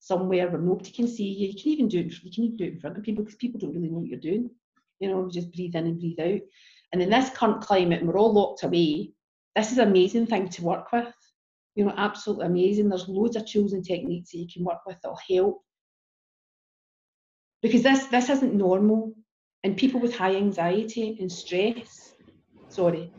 somewhere 0.00 0.48
where 0.48 0.60
nobody 0.60 0.90
can 0.90 1.06
see 1.06 1.28
you. 1.28 1.48
You 1.48 1.62
can 1.62 1.72
even 1.72 1.88
do 1.88 2.00
it. 2.00 2.24
You 2.24 2.32
can 2.32 2.44
even 2.44 2.56
do 2.56 2.64
it 2.64 2.72
in 2.72 2.80
front 2.80 2.98
of 2.98 3.04
people 3.04 3.22
because 3.22 3.36
people 3.36 3.60
don't 3.60 3.74
really 3.74 3.88
know 3.88 3.98
what 3.98 4.08
you're 4.08 4.18
doing. 4.18 4.50
You 4.98 5.10
know, 5.10 5.30
just 5.30 5.52
breathe 5.52 5.76
in 5.76 5.86
and 5.86 6.00
breathe 6.00 6.20
out. 6.20 6.40
And 6.92 7.00
in 7.00 7.10
this 7.10 7.30
current 7.30 7.60
climate, 7.62 8.00
and 8.00 8.08
we're 8.08 8.18
all 8.18 8.32
locked 8.32 8.64
away. 8.64 9.12
This 9.54 9.72
is 9.72 9.78
an 9.78 9.88
amazing 9.88 10.26
thing 10.26 10.48
to 10.48 10.64
work 10.64 10.90
with. 10.92 11.14
You 11.76 11.84
know, 11.84 11.94
absolutely 11.96 12.46
amazing. 12.46 12.88
There's 12.88 13.08
loads 13.08 13.36
of 13.36 13.46
tools 13.46 13.72
and 13.72 13.84
techniques 13.84 14.32
that 14.32 14.38
you 14.38 14.48
can 14.52 14.64
work 14.64 14.80
with 14.86 14.96
that'll 15.02 15.18
help. 15.28 15.62
Because 17.62 17.82
this 17.82 18.06
this 18.06 18.30
isn't 18.30 18.54
normal, 18.54 19.14
and 19.64 19.76
people 19.76 20.00
with 20.00 20.16
high 20.16 20.34
anxiety 20.34 21.18
and 21.20 21.30
stress. 21.30 22.14
Sorry, 22.68 23.12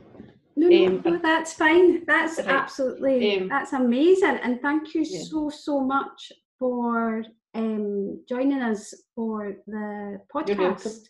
no, 0.55 0.67
no, 0.67 0.85
um, 0.87 1.01
no, 1.05 1.19
that's 1.21 1.53
fine. 1.53 2.05
That's 2.05 2.39
absolutely 2.39 3.41
um, 3.41 3.47
that's 3.47 3.73
amazing, 3.73 4.39
and 4.41 4.59
thank 4.61 4.95
you 4.95 5.03
yeah. 5.07 5.21
so 5.23 5.49
so 5.49 5.81
much 5.81 6.31
for 6.61 7.23
um, 7.55 8.23
joining 8.29 8.61
us 8.61 8.93
for 9.15 9.53
the 9.65 10.21
podcast. 10.33 11.07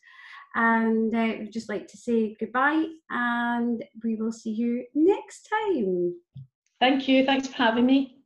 And 0.55 1.13
uh, 1.13 1.33
we'd 1.39 1.51
just 1.51 1.69
like 1.69 1.87
to 1.89 1.97
say 1.97 2.35
goodbye, 2.39 2.85
and 3.09 3.83
we 4.03 4.15
will 4.15 4.31
see 4.31 4.51
you 4.51 4.85
next 4.95 5.49
time. 5.49 6.15
Thank 6.79 7.07
you. 7.07 7.25
Thanks 7.25 7.47
for 7.47 7.55
having 7.55 7.85
me. 7.85 8.17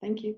Thank 0.00 0.22
you. 0.22 0.36